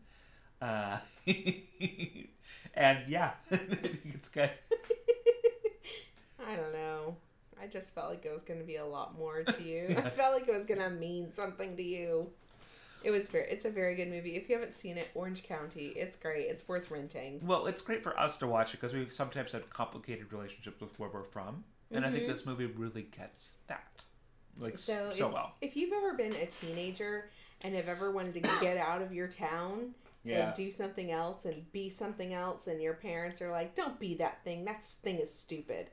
Uh, 0.62 1.00
and 2.76 3.00
yeah, 3.10 3.32
I 3.52 3.58
think 3.58 4.14
it's 4.14 4.30
good. 4.30 4.52
I 6.48 6.56
don't 6.56 6.72
know. 6.72 7.18
I 7.62 7.68
just 7.68 7.94
felt 7.94 8.10
like 8.10 8.24
it 8.24 8.32
was 8.32 8.44
going 8.44 8.62
to 8.62 8.66
be 8.66 8.78
a 8.78 8.86
lot 8.86 9.18
more 9.18 9.44
to 9.44 9.64
you. 9.64 9.96
I 9.98 10.10
felt 10.12 10.34
like 10.34 10.48
it 10.48 10.56
was 10.56 10.66
going 10.66 10.80
to 10.80 10.90
mean 10.90 11.34
something 11.34 11.76
to 11.76 11.84
you. 11.84 12.30
It 13.04 13.12
was 13.12 13.30
very. 13.30 13.46
It's 13.50 13.66
a 13.66 13.70
very 13.70 13.94
good 13.96 14.08
movie. 14.08 14.36
If 14.36 14.50
you 14.50 14.56
haven't 14.56 14.74
seen 14.74 14.98
it, 14.98 15.10
Orange 15.14 15.44
County, 15.44 15.88
it's 15.96 16.16
great. 16.16 16.48
It's 16.48 16.68
worth 16.68 16.90
renting. 16.90 17.40
Well, 17.46 17.68
it's 17.68 17.82
great 17.82 18.02
for 18.02 18.20
us 18.20 18.36
to 18.38 18.48
watch 18.48 18.74
it 18.74 18.82
because 18.82 18.94
we've 18.94 19.12
sometimes 19.12 19.52
had 19.52 19.70
complicated 19.70 20.32
relationships 20.34 20.82
with 20.82 20.98
where 21.00 21.10
we're 21.14 21.24
from, 21.24 21.64
and 21.92 22.06
I 22.06 22.12
think 22.12 22.28
this 22.28 22.46
movie 22.46 22.66
really 22.66 23.04
gets 23.04 23.52
that, 23.68 24.04
like 24.60 24.78
so, 24.78 24.94
Mm-hmm. 24.94 25.10
So, 25.12 25.16
so 25.18 25.28
if, 25.28 25.34
well. 25.34 25.54
if 25.62 25.76
you've 25.78 25.94
ever 25.94 26.14
been 26.14 26.34
a 26.36 26.46
teenager 26.48 27.30
and 27.62 27.76
have 27.76 27.88
ever 27.88 28.12
wanted 28.12 28.34
to 28.36 28.40
get 28.62 28.78
out 28.78 29.02
of 29.04 29.14
your 29.14 29.28
town 29.28 29.94
Yeah. 30.24 30.48
and 30.48 30.56
do 30.56 30.72
something 30.72 31.12
else 31.12 31.46
and 31.46 31.72
be 31.72 31.90
something 31.90 32.34
else, 32.34 32.66
and 32.66 32.82
your 32.82 32.96
parents 32.96 33.40
are 33.42 33.52
like, 33.52 33.76
"Don't 33.76 34.00
be 34.00 34.16
that 34.16 34.44
thing. 34.44 34.66
That 34.66 34.84
thing 34.84 35.18
is 35.18 35.32
stupid," 35.32 35.92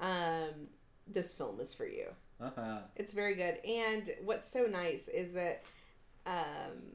um, 0.00 0.68
this 1.06 1.34
film 1.34 1.58
is 1.60 1.72
for 1.74 1.86
you. 1.86 2.06
Uh-huh. 2.40 2.78
It's 2.96 3.12
very 3.12 3.34
good. 3.34 3.58
And 3.64 4.10
what's 4.24 4.48
so 4.48 4.64
nice 4.66 5.08
is 5.08 5.32
that 5.34 5.64
um, 6.26 6.94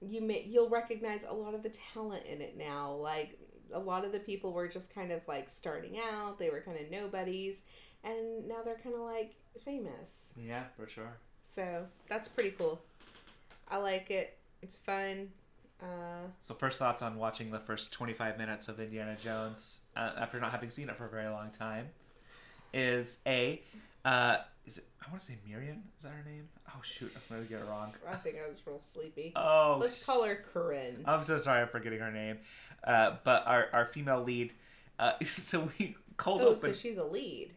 you 0.00 0.20
may 0.20 0.42
you'll 0.46 0.68
recognize 0.68 1.24
a 1.24 1.32
lot 1.32 1.54
of 1.54 1.62
the 1.62 1.70
talent 1.70 2.24
in 2.26 2.40
it 2.40 2.56
now. 2.56 2.92
Like 2.94 3.38
a 3.72 3.78
lot 3.78 4.04
of 4.04 4.12
the 4.12 4.18
people 4.20 4.52
were 4.52 4.68
just 4.68 4.94
kind 4.94 5.12
of 5.12 5.20
like 5.28 5.48
starting 5.48 5.98
out. 5.98 6.38
They 6.38 6.50
were 6.50 6.60
kind 6.60 6.78
of 6.78 6.90
nobodies, 6.90 7.62
and 8.04 8.46
now 8.48 8.62
they're 8.64 8.78
kind 8.82 8.94
of 8.94 9.02
like 9.02 9.34
famous. 9.64 10.34
Yeah, 10.36 10.64
for 10.76 10.88
sure. 10.88 11.16
So 11.42 11.86
that's 12.08 12.28
pretty 12.28 12.50
cool. 12.52 12.80
I 13.68 13.78
like 13.78 14.10
it. 14.10 14.36
It's 14.62 14.78
fun. 14.78 15.30
Uh, 15.82 16.26
So 16.40 16.54
first 16.54 16.78
thoughts 16.78 17.02
on 17.02 17.16
watching 17.16 17.50
the 17.50 17.60
first 17.60 17.92
25 17.92 18.36
minutes 18.36 18.68
of 18.68 18.80
Indiana 18.80 19.16
Jones 19.20 19.80
uh, 19.96 20.10
after 20.18 20.40
not 20.40 20.50
having 20.50 20.70
seen 20.70 20.88
it 20.88 20.96
for 20.96 21.06
a 21.06 21.08
very 21.08 21.28
long 21.28 21.50
time 21.50 21.86
is 22.74 23.18
a 23.26 23.62
uh, 24.04 24.38
is 24.64 24.78
it 24.78 24.84
I 25.04 25.10
want 25.10 25.20
to 25.20 25.26
say 25.26 25.38
Miriam 25.48 25.82
is 25.96 26.02
that 26.02 26.10
her 26.12 26.24
name? 26.28 26.48
Oh 26.68 26.80
shoot, 26.82 27.10
I'm 27.16 27.36
gonna 27.36 27.48
get 27.48 27.60
it 27.60 27.66
wrong. 27.68 27.92
I 28.08 28.16
think 28.16 28.36
I 28.44 28.48
was 28.48 28.60
real 28.66 28.80
sleepy. 28.80 29.32
Oh, 29.36 29.78
Let's 29.80 30.02
call 30.04 30.22
her 30.24 30.42
Corinne. 30.52 31.02
I'm 31.06 31.22
so 31.22 31.38
sorry 31.38 31.64
for 31.66 31.72
forgetting 31.72 32.00
her 32.00 32.10
name. 32.12 32.38
Uh, 32.84 33.16
but 33.24 33.46
our, 33.46 33.68
our 33.72 33.86
female 33.86 34.22
lead, 34.22 34.52
uh, 34.98 35.12
so 35.24 35.68
we 35.78 35.96
cold 36.16 36.42
open 36.42 36.46
Oh, 36.46 36.50
open. 36.58 36.60
so 36.60 36.72
she's 36.72 36.96
a 36.98 37.04
lead. 37.04 37.52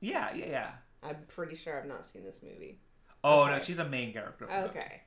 yeah, 0.00 0.28
yeah, 0.34 0.46
yeah. 0.46 0.70
I'm 1.02 1.16
pretty 1.28 1.56
sure 1.56 1.78
I've 1.78 1.86
not 1.88 2.04
seen 2.06 2.24
this 2.24 2.42
movie. 2.42 2.78
Oh 3.24 3.46
no, 3.46 3.60
she's 3.60 3.78
a 3.78 3.88
main 3.88 4.12
character. 4.12 4.44
of 4.44 4.50
the 4.50 4.56
movie. 4.56 4.78
Okay, 4.78 5.00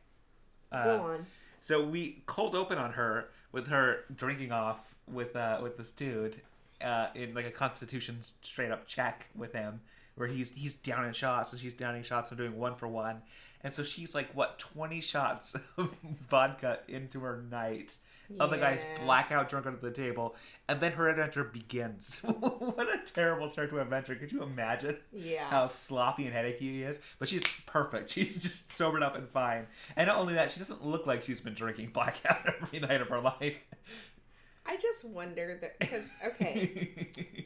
Uh, 0.71 0.83
go 0.83 1.01
on. 1.03 1.25
So 1.61 1.83
we 1.85 2.23
cold 2.25 2.55
open 2.55 2.77
on 2.77 2.91
her 2.93 3.29
with 3.51 3.67
her 3.67 4.05
drinking 4.15 4.51
off 4.51 4.95
with 5.07 5.35
uh 5.35 5.59
with 5.61 5.77
this 5.77 5.91
dude 5.91 6.41
uh 6.83 7.07
in 7.15 7.33
like 7.33 7.45
a 7.45 7.51
constitution 7.51 8.19
straight 8.41 8.71
up 8.71 8.85
check 8.85 9.27
with 9.35 9.53
him 9.53 9.81
where 10.15 10.27
he's 10.27 10.51
he's 10.51 10.73
down 10.73 11.05
in 11.05 11.13
shots 11.13 11.51
and 11.51 11.61
she's 11.61 11.73
downing 11.73 12.03
shots 12.03 12.29
and 12.31 12.37
doing 12.37 12.57
one 12.57 12.75
for 12.75 12.87
one. 12.87 13.21
And 13.61 13.73
so 13.73 13.83
she's 13.83 14.13
like 14.13 14.29
what 14.33 14.59
20 14.59 14.99
shots 15.01 15.55
of 15.77 15.95
vodka 16.27 16.79
into 16.87 17.21
her 17.21 17.43
night. 17.49 17.95
Other 18.39 18.57
guys 18.57 18.83
blackout 19.03 19.49
drunk 19.49 19.67
under 19.67 19.79
the 19.79 19.91
table, 19.91 20.35
and 20.67 20.79
then 20.79 20.93
her 20.93 21.07
adventure 21.07 21.43
begins. 21.43 22.19
what 22.23 22.87
a 22.87 22.99
terrible 23.05 23.49
start 23.49 23.69
to 23.69 23.75
an 23.75 23.83
adventure! 23.83 24.15
Could 24.15 24.31
you 24.31 24.41
imagine? 24.41 24.97
Yeah. 25.11 25.45
how 25.49 25.67
sloppy 25.67 26.25
and 26.25 26.33
headachy 26.33 26.61
he 26.61 26.83
is. 26.83 26.99
But 27.19 27.27
she's 27.27 27.43
perfect. 27.67 28.09
She's 28.13 28.37
just 28.37 28.73
sobered 28.73 29.03
up 29.03 29.15
and 29.15 29.29
fine. 29.29 29.67
And 29.95 30.07
not 30.07 30.17
only 30.17 30.33
that, 30.35 30.51
she 30.51 30.59
doesn't 30.59 30.83
look 30.83 31.05
like 31.05 31.21
she's 31.21 31.41
been 31.41 31.53
drinking 31.53 31.89
blackout 31.89 32.41
every 32.47 32.79
night 32.79 33.01
of 33.01 33.09
her 33.09 33.19
life. 33.19 33.57
I 34.65 34.78
just 34.78 35.04
wonder 35.06 35.58
that 35.62 35.78
because 35.80 36.10
okay, 36.26 36.89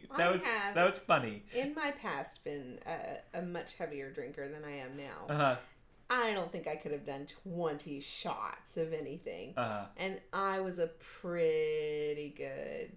that 0.17 0.27
I 0.27 0.31
was 0.31 0.43
have- 0.43 0.75
that 0.75 0.89
was 0.89 0.99
funny. 0.99 1.43
in 1.55 1.73
my 1.75 1.91
past 1.91 2.43
been 2.43 2.79
a, 2.85 3.39
a 3.39 3.41
much 3.41 3.73
heavier 3.75 4.11
drinker 4.11 4.47
than 4.47 4.63
I 4.63 4.77
am 4.77 4.95
now. 4.97 5.25
Uh 5.33 5.35
huh. 5.37 5.55
I 6.09 6.31
don't 6.33 6.51
think 6.51 6.67
I 6.67 6.75
could 6.75 6.91
have 6.93 7.03
done 7.03 7.25
twenty 7.43 7.99
shots 7.99 8.77
of 8.77 8.93
anything, 8.93 9.53
Uh 9.57 9.67
huh. 9.67 9.85
and 9.97 10.19
I 10.31 10.59
was 10.61 10.79
a 10.79 10.87
pretty 11.21 12.33
good 12.37 12.91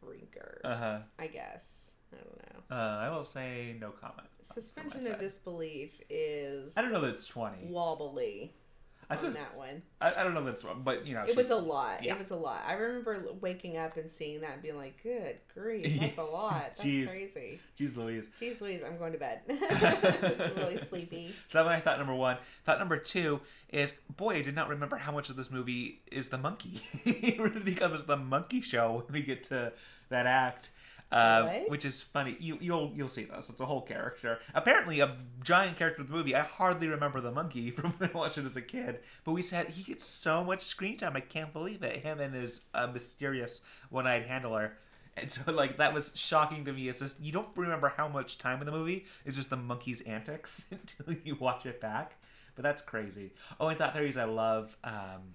drinker. 0.00 0.60
Uh 0.64 0.76
huh. 0.76 0.98
I 1.18 1.26
guess 1.28 1.94
I 2.12 2.16
don't 2.16 2.36
know. 2.70 2.76
Uh, 2.76 2.98
I 2.98 3.10
will 3.16 3.24
say 3.24 3.76
no 3.80 3.90
comment. 3.90 4.28
Suspension 4.42 5.00
of 5.00 5.06
side. 5.06 5.18
disbelief 5.18 5.92
is 6.10 6.76
I 6.76 6.82
don't 6.82 6.92
know 6.92 7.00
that 7.02 7.10
it's 7.14 7.26
twenty. 7.26 7.66
wobbly 7.66 8.52
I 8.52 8.67
on 9.16 9.22
said 9.22 9.34
that 9.36 9.56
one. 9.56 9.82
I, 10.00 10.12
I 10.14 10.22
don't 10.22 10.34
know 10.34 10.44
that 10.44 10.62
wrong, 10.64 10.82
but 10.84 11.06
you 11.06 11.14
know 11.14 11.24
It 11.26 11.34
was 11.34 11.50
a 11.50 11.56
lot. 11.56 12.04
yeah. 12.04 12.12
It 12.12 12.18
was 12.18 12.30
a 12.30 12.36
lot. 12.36 12.62
I 12.66 12.74
remember 12.74 13.24
waking 13.40 13.76
up 13.78 13.96
and 13.96 14.10
seeing 14.10 14.42
that 14.42 14.52
and 14.54 14.62
being 14.62 14.76
like, 14.76 15.02
"Good 15.02 15.36
grief, 15.54 15.98
that's 16.00 16.18
a 16.18 16.22
lot. 16.24 16.52
That's 16.76 16.82
Jeez. 16.82 17.08
crazy." 17.08 17.58
Jeez 17.78 17.96
Louise. 17.96 18.30
Jeez 18.38 18.60
Louise, 18.60 18.82
I'm 18.86 18.98
going 18.98 19.12
to 19.12 19.18
bed. 19.18 19.40
it's 19.48 20.56
really 20.56 20.78
sleepy. 20.78 21.34
So 21.48 21.58
that 21.58 21.64
was 21.64 21.76
my 21.76 21.80
thought 21.80 21.98
number 21.98 22.14
one. 22.14 22.36
Thought 22.64 22.78
number 22.78 22.98
two 22.98 23.40
is, 23.70 23.94
boy, 24.14 24.36
I 24.36 24.42
did 24.42 24.54
not 24.54 24.68
remember 24.68 24.96
how 24.96 25.12
much 25.12 25.30
of 25.30 25.36
this 25.36 25.50
movie 25.50 26.00
is 26.12 26.28
the 26.28 26.38
monkey. 26.38 26.80
it 27.04 27.40
really 27.40 27.60
becomes 27.60 28.04
the 28.04 28.16
monkey 28.16 28.60
show 28.60 29.04
when 29.06 29.20
we 29.20 29.22
get 29.22 29.42
to 29.44 29.72
that 30.10 30.26
act. 30.26 30.70
Um, 31.10 31.48
which 31.68 31.86
is 31.86 32.02
funny. 32.02 32.36
You 32.38 32.58
you'll 32.60 32.92
you'll 32.94 33.08
see 33.08 33.24
this. 33.24 33.48
It's 33.48 33.60
a 33.60 33.66
whole 33.66 33.80
character. 33.80 34.40
Apparently, 34.54 35.00
a 35.00 35.16
giant 35.42 35.76
character 35.76 36.02
of 36.02 36.08
the 36.08 36.14
movie. 36.14 36.34
I 36.34 36.42
hardly 36.42 36.88
remember 36.88 37.20
the 37.20 37.32
monkey 37.32 37.70
from 37.72 37.92
when 37.92 38.10
I 38.10 38.12
watched 38.12 38.36
it 38.38 38.44
as 38.44 38.56
a 38.56 38.62
kid. 38.62 39.00
But 39.24 39.32
we 39.32 39.40
said 39.42 39.68
he 39.68 39.82
gets 39.82 40.04
so 40.04 40.44
much 40.44 40.62
screen 40.62 40.98
time. 40.98 41.16
I 41.16 41.20
can't 41.20 41.52
believe 41.52 41.82
it. 41.82 42.00
Him 42.02 42.20
and 42.20 42.34
his 42.34 42.60
uh, 42.74 42.88
mysterious 42.88 43.62
one-eyed 43.88 44.26
handler. 44.26 44.76
And 45.16 45.30
so, 45.30 45.50
like, 45.50 45.78
that 45.78 45.94
was 45.94 46.12
shocking 46.14 46.64
to 46.66 46.72
me. 46.72 46.88
It's 46.88 47.00
just 47.00 47.20
you 47.20 47.32
don't 47.32 47.48
remember 47.56 47.88
how 47.88 48.06
much 48.08 48.38
time 48.38 48.60
in 48.60 48.66
the 48.66 48.72
movie 48.72 49.06
is 49.24 49.34
just 49.34 49.50
the 49.50 49.56
monkey's 49.56 50.02
antics 50.02 50.66
until 50.70 51.14
you 51.24 51.36
watch 51.36 51.64
it 51.64 51.80
back. 51.80 52.16
But 52.54 52.64
that's 52.64 52.82
crazy. 52.82 53.32
Oh, 53.58 53.68
and 53.68 53.78
thought 53.78 53.94
theories 53.94 54.16
I 54.16 54.24
love 54.24 54.76
um, 54.84 55.34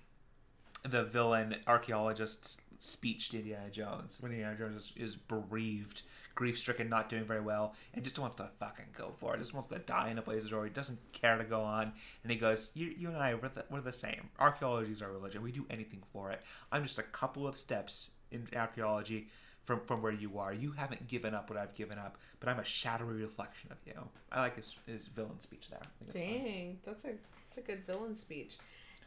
the 0.87 1.03
villain 1.03 1.55
archaeologist's 1.67 2.57
speech 2.77 3.29
to 3.29 3.37
Indiana 3.37 3.69
Jones 3.69 4.17
when 4.21 4.31
Indiana 4.31 4.55
Jones 4.57 4.93
is, 4.97 5.09
is 5.09 5.15
bereaved, 5.15 6.03
grief 6.35 6.57
stricken, 6.57 6.89
not 6.89 7.09
doing 7.09 7.25
very 7.25 7.41
well, 7.41 7.75
and 7.93 8.03
just 8.03 8.19
wants 8.19 8.35
to 8.37 8.49
fucking 8.59 8.85
go 8.97 9.13
for 9.19 9.35
it. 9.35 9.39
Just 9.39 9.53
wants 9.53 9.69
to 9.69 9.79
die 9.79 10.09
in 10.09 10.17
a 10.17 10.21
place 10.21 10.51
where 10.51 10.63
he 10.63 10.69
doesn't 10.69 10.99
care 11.11 11.37
to 11.37 11.43
go 11.43 11.61
on. 11.61 11.93
And 12.23 12.31
he 12.31 12.37
goes, 12.37 12.71
"You, 12.73 12.93
you 12.97 13.07
and 13.09 13.17
I, 13.17 13.33
we're 13.35 13.49
the, 13.49 13.65
we're 13.69 13.81
the 13.81 13.91
same. 13.91 14.29
Archaeology 14.39 14.91
is 14.91 15.01
our 15.01 15.11
religion. 15.11 15.41
We 15.41 15.51
do 15.51 15.65
anything 15.69 16.03
for 16.11 16.31
it. 16.31 16.41
I'm 16.71 16.83
just 16.83 16.99
a 16.99 17.03
couple 17.03 17.47
of 17.47 17.57
steps 17.57 18.11
in 18.31 18.47
archaeology." 18.55 19.27
From, 19.65 19.79
from 19.79 20.01
where 20.01 20.11
you 20.11 20.39
are, 20.39 20.51
you 20.51 20.73
haven't 20.73 21.07
given 21.07 21.33
up 21.33 21.49
what 21.49 21.57
I've 21.57 21.73
given 21.73 21.97
up, 21.97 22.17
but 22.41 22.49
I'm 22.49 22.59
a 22.59 22.65
shadowy 22.65 23.13
reflection 23.21 23.71
of 23.71 23.77
you. 23.85 23.93
I 24.29 24.41
like 24.41 24.57
his, 24.57 24.75
his 24.85 25.07
villain 25.07 25.39
speech 25.39 25.69
there. 25.69 25.79
Dang, 26.11 26.79
that's 26.83 27.05
a 27.05 27.13
that's 27.45 27.59
a 27.59 27.61
good 27.61 27.85
villain 27.87 28.17
speech, 28.17 28.57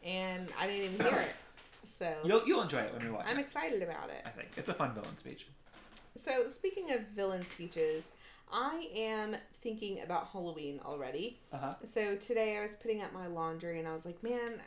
and 0.03 0.49
I 0.59 0.67
didn't 0.67 0.95
even 0.95 1.07
hear 1.07 1.21
it. 1.21 1.29
So 1.87 2.13
You'll 2.25 2.47
you'll 2.47 2.63
enjoy 2.63 2.81
it 2.81 2.93
when 2.93 3.05
we 3.05 3.11
watch 3.11 3.27
it. 3.27 3.31
I'm 3.31 3.39
it. 3.39 3.43
excited 3.43 3.83
about 3.83 4.11
it. 4.11 4.23
I 4.27 4.31
think 4.31 4.49
it's 4.57 4.69
a 4.69 4.75
fun 4.75 4.93
villain 4.95 5.17
speech. 5.17 5.47
So 6.15 6.49
speaking 6.49 6.93
of 6.93 7.01
villain 7.15 7.47
speeches, 7.47 8.13
I 8.53 8.89
am 8.95 9.37
thinking 9.63 10.01
about 10.03 10.29
Halloween 10.29 10.81
already. 10.85 11.39
Uh 11.53 11.59
huh. 11.59 11.75
So 11.85 12.17
today 12.17 12.59
I 12.59 12.63
was 12.63 12.75
putting 12.75 13.03
up 13.03 13.13
my 13.13 13.27
laundry 13.27 13.79
and 13.79 13.87
I 13.89 13.93
was 13.93 14.05
like, 14.07 14.23
man, 14.23 14.61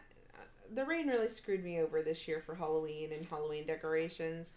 the 0.73 0.85
rain 0.85 1.07
really 1.07 1.29
screwed 1.29 1.63
me 1.63 1.79
over 1.79 2.01
this 2.01 2.27
year 2.27 2.41
for 2.45 2.53
Halloween 2.55 3.11
and 3.13 3.25
Halloween 3.25 3.65
decorations. 3.65 4.53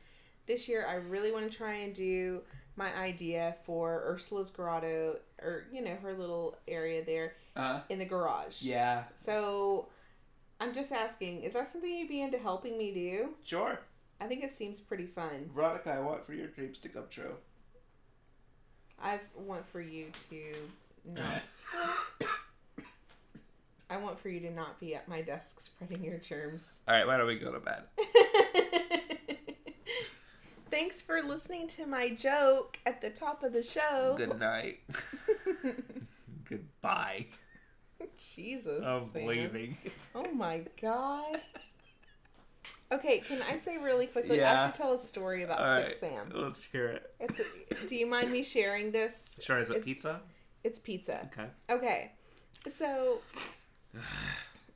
This 0.46 0.68
year 0.68 0.87
I 0.87 0.94
really 0.96 1.33
want 1.33 1.51
to 1.51 1.57
try 1.57 1.75
and 1.77 1.94
do 1.94 2.42
my 2.77 2.92
idea 2.94 3.55
for 3.64 4.03
Ursula's 4.07 4.51
grotto 4.51 5.16
or 5.40 5.66
you 5.72 5.83
know 5.83 5.96
her 6.03 6.12
little 6.14 6.57
area 6.68 7.05
there 7.05 7.35
Uh 7.57 7.81
in 7.88 7.98
the 7.98 8.05
garage. 8.05 8.62
yeah. 8.62 9.05
So 9.14 9.88
I'm 10.62 10.72
just 10.72 10.92
asking, 10.92 11.42
is 11.42 11.55
that 11.55 11.68
something 11.68 11.90
you'd 11.90 12.09
be 12.09 12.22
into 12.22 12.38
helping 12.38 12.79
me 12.79 12.92
do? 12.92 13.31
Sure. 13.42 13.81
I 14.20 14.29
think 14.29 14.44
it 14.44 14.53
seems 14.53 14.79
pretty 14.79 15.07
fun. 15.07 15.51
Veronica, 15.53 15.90
I 15.90 15.98
want 15.98 16.25
for 16.25 16.35
your 16.35 16.46
dreams 16.46 16.79
to 16.79 16.88
come 16.88 17.03
true. 17.11 17.35
I 19.03 19.18
want 19.37 19.68
for 19.68 19.81
you 19.81 20.12
to 20.31 20.55
not. 21.05 21.42
I 23.90 23.96
want 23.96 24.20
for 24.20 24.29
you 24.29 24.38
to 24.38 24.53
not 24.53 24.79
be 24.79 24.94
at 24.94 25.09
my 25.09 25.20
desk 25.20 25.59
spreading 25.59 26.05
your 26.05 26.18
germs. 26.18 26.83
All 26.87 26.94
right, 26.94 27.09
why 27.09 27.16
don't 27.16 27.27
we 27.27 27.40
go 27.40 27.51
to 27.51 27.59
bed? 27.59 27.83
Thanks 30.70 31.01
for 31.01 31.22
listening 31.22 31.66
to 31.68 31.87
my 31.87 32.09
joke 32.11 32.79
at 32.87 33.01
the 33.01 33.11
top 33.11 33.42
of 33.42 33.53
the 33.53 33.64
show. 33.64 34.14
Good 34.16 34.38
night. 34.38 34.79
Goodbye. 36.48 37.27
Jesus. 38.35 38.85
I'm 38.87 39.04
Sam. 39.06 39.26
leaving. 39.26 39.76
Oh 40.14 40.30
my 40.32 40.61
god. 40.80 41.40
Okay, 42.92 43.20
can 43.20 43.40
I 43.42 43.56
say 43.56 43.78
really 43.78 44.06
quickly? 44.06 44.42
I 44.44 44.48
have 44.48 44.72
to 44.72 44.78
tell 44.78 44.92
a 44.92 44.98
story 44.98 45.42
about 45.44 45.61
All 45.62 45.76
Sick 45.76 45.85
right, 45.87 45.96
Sam. 45.96 46.30
let's 46.35 46.62
hear 46.62 46.88
it. 46.88 47.11
It's 47.20 47.40
a, 47.40 47.87
do 47.87 47.96
you 47.96 48.06
mind 48.06 48.30
me 48.30 48.42
sharing 48.42 48.90
this? 48.90 49.40
Sure, 49.42 49.58
is 49.58 49.68
it 49.70 49.76
It's- 49.76 49.85
pizza? 49.87 50.20
It's 50.64 50.78
pizza. 50.78 51.28
Okay. 51.32 51.48
Okay. 51.70 52.12
So 52.68 53.18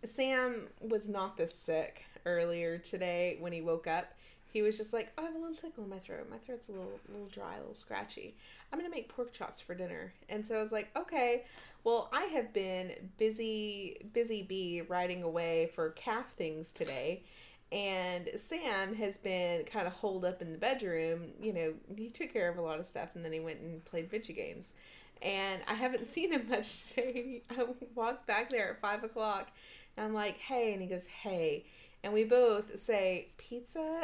Sam 0.04 0.68
was 0.80 1.08
not 1.08 1.36
this 1.36 1.54
sick 1.54 2.04
earlier 2.24 2.78
today 2.78 3.36
when 3.38 3.52
he 3.52 3.60
woke 3.60 3.86
up. 3.86 4.06
he 4.52 4.62
was 4.62 4.78
just 4.78 4.92
like, 4.94 5.12
oh, 5.18 5.22
I 5.22 5.26
have 5.26 5.34
a 5.34 5.38
little 5.38 5.54
tickle 5.54 5.84
in 5.84 5.90
my 5.90 5.98
throat. 5.98 6.26
My 6.30 6.38
throat's 6.38 6.68
a 6.68 6.72
little, 6.72 6.98
little 7.10 7.28
dry, 7.28 7.56
a 7.56 7.58
little 7.58 7.74
scratchy. 7.74 8.34
I'm 8.72 8.78
gonna 8.78 8.90
make 8.90 9.08
pork 9.10 9.32
chops 9.32 9.60
for 9.60 9.74
dinner. 9.74 10.14
And 10.30 10.46
so 10.46 10.56
I 10.56 10.60
was 10.62 10.72
like, 10.72 10.88
okay. 10.96 11.44
Well, 11.86 12.08
I 12.12 12.24
have 12.24 12.52
been 12.52 13.10
busy, 13.16 13.98
busy 14.12 14.42
bee 14.42 14.82
riding 14.88 15.22
away 15.22 15.70
for 15.72 15.90
calf 15.90 16.32
things 16.32 16.72
today. 16.72 17.22
And 17.70 18.28
Sam 18.34 18.96
has 18.96 19.18
been 19.18 19.62
kind 19.66 19.86
of 19.86 19.92
holed 19.92 20.24
up 20.24 20.42
in 20.42 20.50
the 20.50 20.58
bedroom. 20.58 21.28
You 21.40 21.52
know, 21.52 21.74
he 21.96 22.08
took 22.08 22.32
care 22.32 22.50
of 22.50 22.58
a 22.58 22.60
lot 22.60 22.80
of 22.80 22.86
stuff 22.86 23.10
and 23.14 23.24
then 23.24 23.32
he 23.32 23.38
went 23.38 23.60
and 23.60 23.84
played 23.84 24.10
video 24.10 24.34
games. 24.34 24.74
And 25.22 25.62
I 25.68 25.74
haven't 25.74 26.06
seen 26.08 26.32
him 26.32 26.48
much 26.48 26.88
today. 26.88 27.42
I 27.56 27.66
walked 27.94 28.26
back 28.26 28.50
there 28.50 28.70
at 28.70 28.80
five 28.80 29.04
o'clock 29.04 29.52
and 29.96 30.06
I'm 30.06 30.12
like, 30.12 30.38
hey. 30.38 30.72
And 30.72 30.82
he 30.82 30.88
goes, 30.88 31.06
hey. 31.06 31.66
And 32.02 32.12
we 32.12 32.24
both 32.24 32.76
say, 32.80 33.28
pizza? 33.38 34.00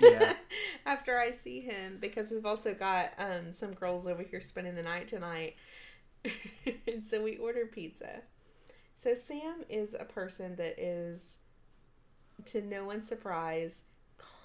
Yeah. 0.00 0.34
After 0.86 1.18
I 1.18 1.32
see 1.32 1.58
him, 1.58 1.98
because 2.00 2.30
we've 2.30 2.46
also 2.46 2.72
got 2.72 3.14
um, 3.18 3.52
some 3.52 3.74
girls 3.74 4.06
over 4.06 4.22
here 4.22 4.40
spending 4.40 4.76
the 4.76 4.84
night 4.84 5.08
tonight. 5.08 5.56
And 6.86 7.04
so 7.04 7.22
we 7.22 7.36
ordered 7.36 7.72
pizza. 7.72 8.22
So 8.94 9.14
Sam 9.14 9.64
is 9.68 9.94
a 9.98 10.04
person 10.04 10.56
that 10.56 10.78
is, 10.78 11.38
to 12.46 12.62
no 12.62 12.84
one's 12.84 13.06
surprise, 13.06 13.84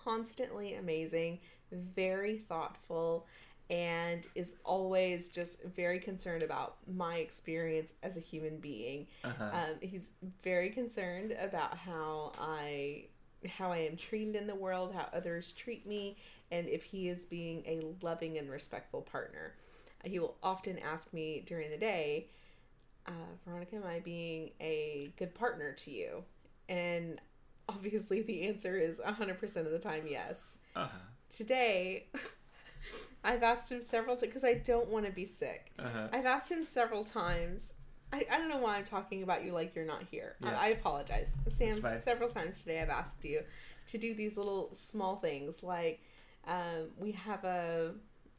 constantly 0.03 0.73
amazing, 0.73 1.39
very 1.71 2.37
thoughtful, 2.37 3.27
and 3.69 4.27
is 4.35 4.55
always 4.65 5.29
just 5.29 5.63
very 5.63 5.99
concerned 5.99 6.43
about 6.43 6.75
my 6.93 7.17
experience 7.17 7.93
as 8.03 8.17
a 8.17 8.19
human 8.19 8.57
being. 8.57 9.07
Uh-huh. 9.23 9.49
Um, 9.53 9.75
he's 9.79 10.11
very 10.43 10.69
concerned 10.69 11.35
about 11.39 11.77
how 11.77 12.33
I 12.37 13.05
how 13.47 13.71
I 13.71 13.77
am 13.77 13.97
treated 13.97 14.35
in 14.35 14.45
the 14.45 14.53
world, 14.53 14.93
how 14.93 15.07
others 15.13 15.51
treat 15.53 15.87
me, 15.87 16.17
and 16.51 16.67
if 16.67 16.83
he 16.83 17.09
is 17.09 17.25
being 17.25 17.63
a 17.65 17.81
loving 18.05 18.37
and 18.37 18.49
respectful 18.49 19.01
partner. 19.01 19.53
He 20.03 20.19
will 20.19 20.35
often 20.41 20.79
ask 20.79 21.13
me 21.13 21.43
during 21.45 21.69
the 21.69 21.77
day, 21.77 22.27
uh, 23.07 23.11
Veronica, 23.45 23.75
am 23.75 23.83
I 23.83 23.99
being 23.99 24.51
a 24.59 25.11
good 25.17 25.33
partner 25.33 25.71
to 25.71 25.91
you? 25.91 26.23
And 26.69 27.19
obviously 27.69 28.21
the 28.21 28.47
answer 28.47 28.77
is 28.77 28.99
100% 28.99 29.57
of 29.57 29.71
the 29.71 29.79
time 29.79 30.05
yes. 30.09 30.57
Uh-huh. 30.75 30.89
Today, 31.29 32.07
I've 33.23 33.43
asked 33.43 33.71
him 33.71 33.81
several 33.81 34.15
times 34.15 34.27
because 34.27 34.43
I 34.43 34.55
don't 34.55 34.89
want 34.89 35.05
to 35.05 35.11
be 35.11 35.25
sick. 35.25 35.71
Uh-huh. 35.79 36.07
I've 36.11 36.25
asked 36.25 36.51
him 36.51 36.63
several 36.63 37.03
times. 37.03 37.73
I, 38.13 38.25
I 38.29 38.37
don't 38.37 38.49
know 38.49 38.57
why 38.57 38.77
I'm 38.77 38.83
talking 38.83 39.23
about 39.23 39.45
you 39.45 39.53
like 39.53 39.73
you're 39.75 39.85
not 39.85 40.03
here. 40.09 40.35
Yeah. 40.41 40.59
I, 40.59 40.65
I 40.65 40.67
apologize. 40.69 41.33
Sam, 41.47 41.79
several 41.81 42.29
times 42.29 42.61
today 42.61 42.81
I've 42.81 42.89
asked 42.89 43.23
you 43.23 43.41
to 43.87 43.97
do 43.97 44.13
these 44.13 44.37
little 44.37 44.69
small 44.73 45.15
things 45.15 45.63
like 45.63 46.01
um, 46.45 46.89
we 46.97 47.11
have 47.11 47.43
a, 47.43 47.91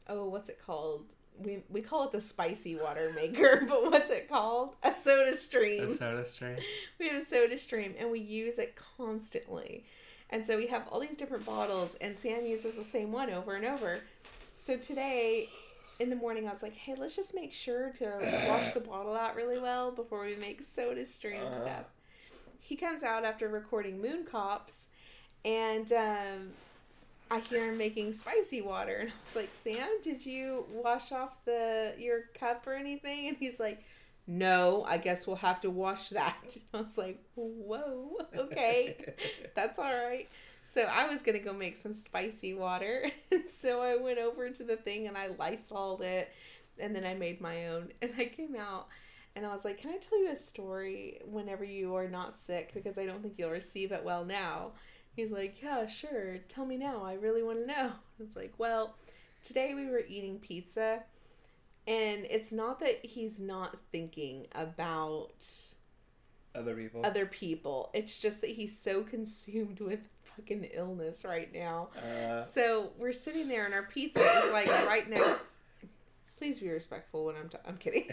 oh, 0.07 0.29
what's 0.29 0.49
it 0.49 0.59
called? 0.63 1.05
We, 1.39 1.63
we 1.69 1.81
call 1.81 2.03
it 2.05 2.11
the 2.11 2.21
spicy 2.21 2.75
water 2.75 3.11
maker, 3.15 3.65
but 3.67 3.89
what's 3.91 4.09
it 4.09 4.29
called? 4.29 4.75
A 4.83 4.93
soda 4.93 5.35
stream 5.35 5.91
A 5.91 5.95
soda 5.97 6.25
stream. 6.25 6.57
we 6.99 7.07
have 7.09 7.21
a 7.21 7.25
soda 7.25 7.57
stream 7.57 7.95
and 7.99 8.11
we 8.11 8.19
use 8.19 8.59
it 8.59 8.77
constantly. 8.97 9.85
And 10.29 10.45
so 10.45 10.57
we 10.57 10.67
have 10.67 10.87
all 10.87 10.99
these 10.99 11.15
different 11.15 11.45
bottles 11.45 11.95
and 11.95 12.15
Sam 12.17 12.45
uses 12.45 12.75
the 12.77 12.83
same 12.83 13.11
one 13.11 13.29
over 13.29 13.55
and 13.55 13.65
over. 13.65 14.01
So 14.57 14.77
today 14.77 15.47
in 15.99 16.09
the 16.09 16.15
morning 16.15 16.47
I 16.47 16.51
was 16.51 16.63
like, 16.63 16.73
"Hey, 16.75 16.95
let's 16.97 17.15
just 17.15 17.35
make 17.35 17.53
sure 17.53 17.91
to 17.95 18.45
wash 18.47 18.71
the 18.71 18.79
bottle 18.79 19.15
out 19.15 19.35
really 19.35 19.59
well 19.59 19.91
before 19.91 20.25
we 20.25 20.35
make 20.35 20.61
soda 20.61 21.05
stream 21.05 21.41
Uh-huh. 21.41 21.51
stuff." 21.65 21.85
He 22.59 22.75
comes 22.75 23.03
out 23.03 23.25
after 23.25 23.47
recording 23.49 24.01
Moon 24.01 24.23
Cops 24.23 24.87
and 25.45 25.91
um 25.91 26.51
I 27.33 27.39
hear 27.39 27.71
him 27.71 27.77
making 27.79 28.11
spicy 28.11 28.61
water 28.61 28.95
and 28.97 29.09
I 29.09 29.13
was 29.25 29.35
like, 29.35 29.49
"Sam, 29.53 29.87
did 30.03 30.23
you 30.23 30.67
wash 30.71 31.11
off 31.11 31.43
the 31.45 31.95
your 31.97 32.25
cup 32.39 32.67
or 32.67 32.73
anything?" 32.73 33.27
And 33.27 33.37
he's 33.37 33.59
like, 33.59 33.83
no, 34.25 34.85
I 34.87 34.97
guess 34.97 35.27
we'll 35.27 35.37
have 35.37 35.59
to 35.61 35.69
wash 35.69 36.09
that. 36.09 36.57
I 36.73 36.81
was 36.81 36.97
like, 36.97 37.19
whoa, 37.35 38.17
okay, 38.37 39.13
that's 39.55 39.77
all 39.77 39.93
right. 39.93 40.29
So 40.61 40.83
I 40.83 41.07
was 41.07 41.23
gonna 41.23 41.39
go 41.39 41.53
make 41.53 41.75
some 41.75 41.91
spicy 41.91 42.53
water, 42.53 43.09
and 43.31 43.45
so 43.45 43.81
I 43.81 43.97
went 43.97 44.19
over 44.19 44.49
to 44.49 44.63
the 44.63 44.77
thing 44.77 45.07
and 45.07 45.17
I 45.17 45.29
lysoled 45.37 46.01
it, 46.01 46.31
and 46.79 46.95
then 46.95 47.03
I 47.03 47.15
made 47.15 47.41
my 47.41 47.67
own. 47.67 47.91
And 48.01 48.11
I 48.17 48.25
came 48.25 48.55
out, 48.55 48.87
and 49.35 49.45
I 49.45 49.49
was 49.49 49.65
like, 49.65 49.79
"Can 49.79 49.89
I 49.89 49.97
tell 49.97 50.19
you 50.19 50.29
a 50.29 50.35
story 50.35 51.19
whenever 51.25 51.65
you 51.65 51.95
are 51.95 52.07
not 52.07 52.31
sick? 52.31 52.73
Because 52.73 52.97
I 52.97 53.05
don't 53.05 53.21
think 53.21 53.35
you'll 53.37 53.49
receive 53.49 53.91
it 53.91 54.03
well 54.05 54.23
now." 54.23 54.71
He's 55.15 55.31
like, 55.31 55.61
"Yeah, 55.61 55.85
sure. 55.87 56.37
Tell 56.47 56.65
me 56.65 56.77
now. 56.77 57.03
I 57.03 57.13
really 57.13 57.43
want 57.43 57.59
to 57.59 57.65
know." 57.65 57.91
It's 58.19 58.35
like, 58.35 58.53
"Well, 58.57 58.95
today 59.41 59.73
we 59.73 59.87
were 59.87 60.03
eating 60.07 60.39
pizza." 60.39 61.03
And 61.85 62.25
it's 62.29 62.51
not 62.53 62.79
that 62.79 63.05
he's 63.05 63.41
not 63.41 63.75
thinking 63.91 64.47
about 64.55 65.45
Other 66.55 66.75
people. 66.75 67.05
other 67.05 67.25
people. 67.25 67.89
It's 67.93 68.17
just 68.19 68.39
that 68.41 68.51
he's 68.51 68.77
so 68.77 69.03
consumed 69.03 69.81
with 69.81 69.99
fucking 70.23 70.63
illness 70.73 71.25
right 71.25 71.53
now. 71.53 71.89
Uh, 71.97 72.41
So 72.41 72.91
we're 72.97 73.11
sitting 73.11 73.49
there 73.49 73.65
and 73.65 73.73
our 73.73 73.83
pizza 73.83 74.21
is 74.21 74.51
like 74.53 74.67
right 74.87 75.09
next. 75.09 75.43
Please 76.37 76.59
be 76.61 76.69
respectful 76.69 77.25
when 77.25 77.35
I'm. 77.35 77.49
I'm 77.67 77.77
kidding. 77.77 78.07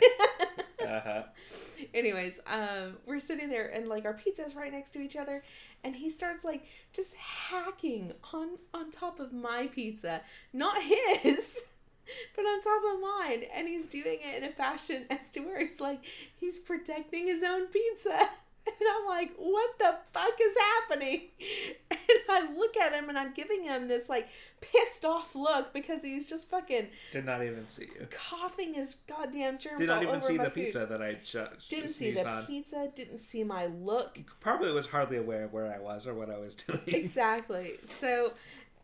uh-huh. 0.84 1.22
Anyways, 1.94 2.40
um, 2.46 2.96
we're 3.06 3.20
sitting 3.20 3.48
there 3.48 3.66
and 3.68 3.86
like 3.88 4.04
our 4.04 4.14
pizza 4.14 4.44
is 4.44 4.54
right 4.56 4.72
next 4.72 4.90
to 4.92 5.00
each 5.00 5.16
other, 5.16 5.42
and 5.84 5.96
he 5.96 6.10
starts 6.10 6.44
like 6.44 6.64
just 6.92 7.14
hacking 7.16 8.12
on 8.32 8.58
on 8.72 8.90
top 8.90 9.20
of 9.20 9.32
my 9.32 9.66
pizza, 9.68 10.22
not 10.52 10.82
his, 10.82 11.64
but 12.36 12.42
on 12.42 12.60
top 12.60 12.82
of 12.94 13.00
mine, 13.00 13.44
and 13.54 13.68
he's 13.68 13.86
doing 13.86 14.18
it 14.22 14.42
in 14.42 14.48
a 14.48 14.52
fashion 14.52 15.04
as 15.10 15.30
to 15.30 15.40
where 15.40 15.58
it's 15.58 15.80
like 15.80 16.00
he's 16.36 16.58
protecting 16.58 17.26
his 17.26 17.42
own 17.42 17.66
pizza. 17.66 18.30
And 18.66 18.88
I'm 18.96 19.06
like, 19.08 19.32
what 19.36 19.78
the 19.78 19.96
fuck 20.12 20.34
is 20.40 20.56
happening? 20.56 21.22
And 22.10 22.18
I 22.48 22.52
look 22.56 22.76
at 22.76 22.92
him 22.92 23.08
and 23.08 23.16
I'm 23.16 23.32
giving 23.34 23.62
him 23.62 23.86
this 23.86 24.08
like 24.08 24.28
pissed 24.60 25.04
off 25.04 25.34
look 25.36 25.72
because 25.72 26.02
he's 26.02 26.28
just 26.28 26.48
fucking 26.50 26.88
Did 27.12 27.24
not 27.24 27.42
even 27.44 27.68
see 27.68 27.82
you. 27.84 28.08
coughing 28.10 28.74
his 28.74 28.96
goddamn 29.06 29.58
germs 29.58 29.78
Did 29.78 29.90
all 29.90 29.96
not 29.96 30.02
even 30.02 30.16
over 30.16 30.26
see 30.26 30.36
the 30.36 30.44
food. 30.44 30.54
pizza 30.54 30.86
that 30.90 31.00
I 31.00 31.14
just. 31.24 31.68
Didn't 31.70 31.90
see 31.90 32.10
the 32.10 32.26
on. 32.28 32.46
pizza, 32.46 32.88
didn't 32.96 33.18
see 33.18 33.44
my 33.44 33.66
look. 33.66 34.18
Probably 34.40 34.72
was 34.72 34.86
hardly 34.86 35.18
aware 35.18 35.44
of 35.44 35.52
where 35.52 35.72
I 35.72 35.78
was 35.78 36.04
or 36.06 36.14
what 36.14 36.30
I 36.30 36.38
was 36.38 36.54
doing. 36.66 36.80
Exactly. 36.88 37.74
So, 37.84 38.32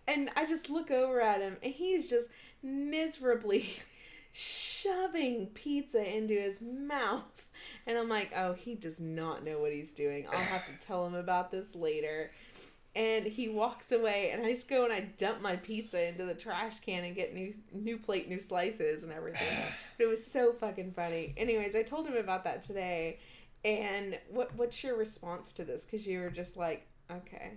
and 0.07 0.31
I 0.37 0.47
just 0.47 0.71
look 0.71 0.91
over 0.93 1.21
at 1.21 1.41
him 1.41 1.57
and 1.65 1.73
he's 1.75 2.09
just 2.09 2.31
miserably 2.63 3.71
shoving 4.33 5.47
pizza 5.49 6.17
into 6.17 6.35
his 6.35 6.63
mouth. 6.63 7.36
And 7.87 7.97
I'm 7.97 8.09
like, 8.09 8.33
oh, 8.37 8.53
he 8.53 8.75
does 8.75 9.01
not 9.01 9.45
know 9.45 9.59
what 9.59 9.73
he's 9.73 9.93
doing. 9.93 10.27
I'll 10.31 10.39
have 10.39 10.67
to 10.67 10.73
tell 10.85 11.07
him 11.07 11.15
about 11.15 11.51
this 11.51 11.75
later. 11.75 12.33
And 12.95 13.27
he 13.27 13.49
walks 13.49 13.93
away, 13.93 14.31
and 14.33 14.43
I 14.43 14.49
just 14.53 14.69
go 14.71 14.85
and 14.85 14.93
I 14.93 15.01
dump 15.19 15.43
my 15.43 15.57
pizza 15.57 16.09
into 16.09 16.25
the 16.25 16.35
trash 16.35 16.81
can 16.81 17.05
and 17.05 17.15
get 17.15 17.35
new 17.35 17.53
new 17.73 17.99
plate, 17.99 18.27
new 18.27 18.41
slices, 18.41 19.05
and 19.05 19.13
everything. 19.13 19.47
But 19.99 20.05
it 20.05 20.07
was 20.07 20.27
so 20.27 20.55
fucking 20.55 20.93
funny. 20.93 21.35
Anyways, 21.37 21.77
I 21.77 21.83
told 21.83 22.07
him 22.07 22.17
about 22.17 22.45
that 22.45 22.63
today. 22.63 23.19
And 23.67 24.19
what 24.31 24.55
what's 24.57 24.83
your 24.83 24.97
response 24.97 25.53
to 25.55 25.65
this? 25.65 25.85
Because 25.85 26.07
you 26.07 26.21
were 26.21 26.31
just 26.31 26.57
like, 26.57 26.87
okay, 27.11 27.53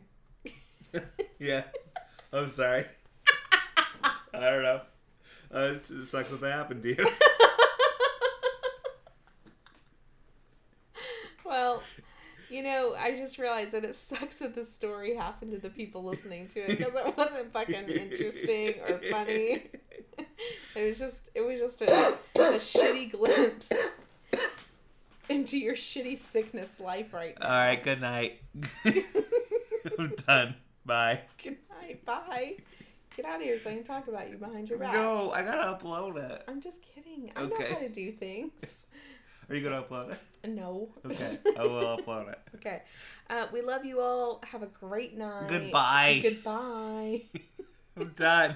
yeah. 1.40 1.64
I'm 2.34 2.48
sorry. 2.48 2.86
I 4.04 4.40
don't 4.40 4.64
know. 4.64 4.82
Uh, 5.54 5.60
it, 5.60 5.90
it 5.90 6.08
sucks 6.08 6.30
that 6.32 6.42
that 6.42 6.52
happened 6.52 6.84
to 6.84 6.90
you. 6.90 7.08
Well, 11.46 11.82
you 12.50 12.64
know, 12.64 12.96
I 12.98 13.16
just 13.18 13.38
realized 13.38 13.72
that 13.74 13.84
it 13.86 13.96
sucks 13.96 14.38
that 14.38 14.56
this 14.56 14.72
story 14.74 15.16
happened 15.16 15.52
to 15.52 15.58
the 15.60 15.70
people 15.70 16.04
listening 16.04 16.48
to 16.50 16.60
it 16.62 16.78
because 16.78 16.96
it 16.96 17.18
wasn't 17.18 17.52
fucking 17.54 17.90
interesting 17.90 18.76
or 18.88 19.00
funny. 19.10 19.64
It 20.76 20.86
was 20.86 20.98
just, 21.00 21.30
it 21.36 21.42
was 21.42 21.60
just 21.60 21.82
a, 21.82 21.86
a 22.36 22.56
shitty 22.56 23.12
glimpse 23.12 23.72
into 25.28 25.58
your 25.58 25.76
shitty 25.76 26.18
sickness 26.18 26.80
life 26.80 27.14
right 27.14 27.38
now. 27.40 27.46
All 27.46 27.52
right. 27.52 27.84
Good 27.84 28.00
night. 28.02 28.42
I'm 30.00 30.14
done. 30.28 30.56
Bye. 30.86 31.22
Good 31.44 31.58
night. 31.82 32.06
Bye. 32.06 32.56
Get 33.18 33.26
out 33.26 33.38
of 33.38 33.42
here 33.42 33.60
so 33.60 33.70
I 33.70 33.74
can 33.76 33.84
talk 33.84 34.08
about 34.08 34.30
you 34.32 34.38
behind 34.38 34.70
your 34.70 34.80
back. 34.80 34.94
No, 34.94 35.32
I 35.32 35.42
gotta 35.44 35.78
upload 35.78 36.16
it. 36.18 36.44
I'm 36.48 36.62
just 36.62 36.82
kidding. 36.82 37.32
I 37.36 37.42
Okay. 37.44 37.64
know 37.64 37.70
how 37.76 37.80
to 37.80 37.90
do 37.90 38.12
things. 38.14 38.86
Are 39.50 39.56
you 39.56 39.64
gonna 39.64 39.82
upload 39.82 40.12
it? 40.12 40.50
No. 40.50 40.90
Okay, 41.06 41.38
I 41.58 41.64
will 41.64 41.98
upload 41.98 42.32
it. 42.32 42.40
Okay. 42.56 42.82
Uh, 43.30 43.48
we 43.52 43.62
love 43.62 43.84
you 43.84 44.00
all. 44.00 44.42
Have 44.44 44.64
a 44.64 44.68
great 44.68 45.18
night. 45.18 45.48
Goodbye. 45.48 46.20
Goodbye. 46.22 47.22
I'm 47.98 48.14
done. 48.16 48.56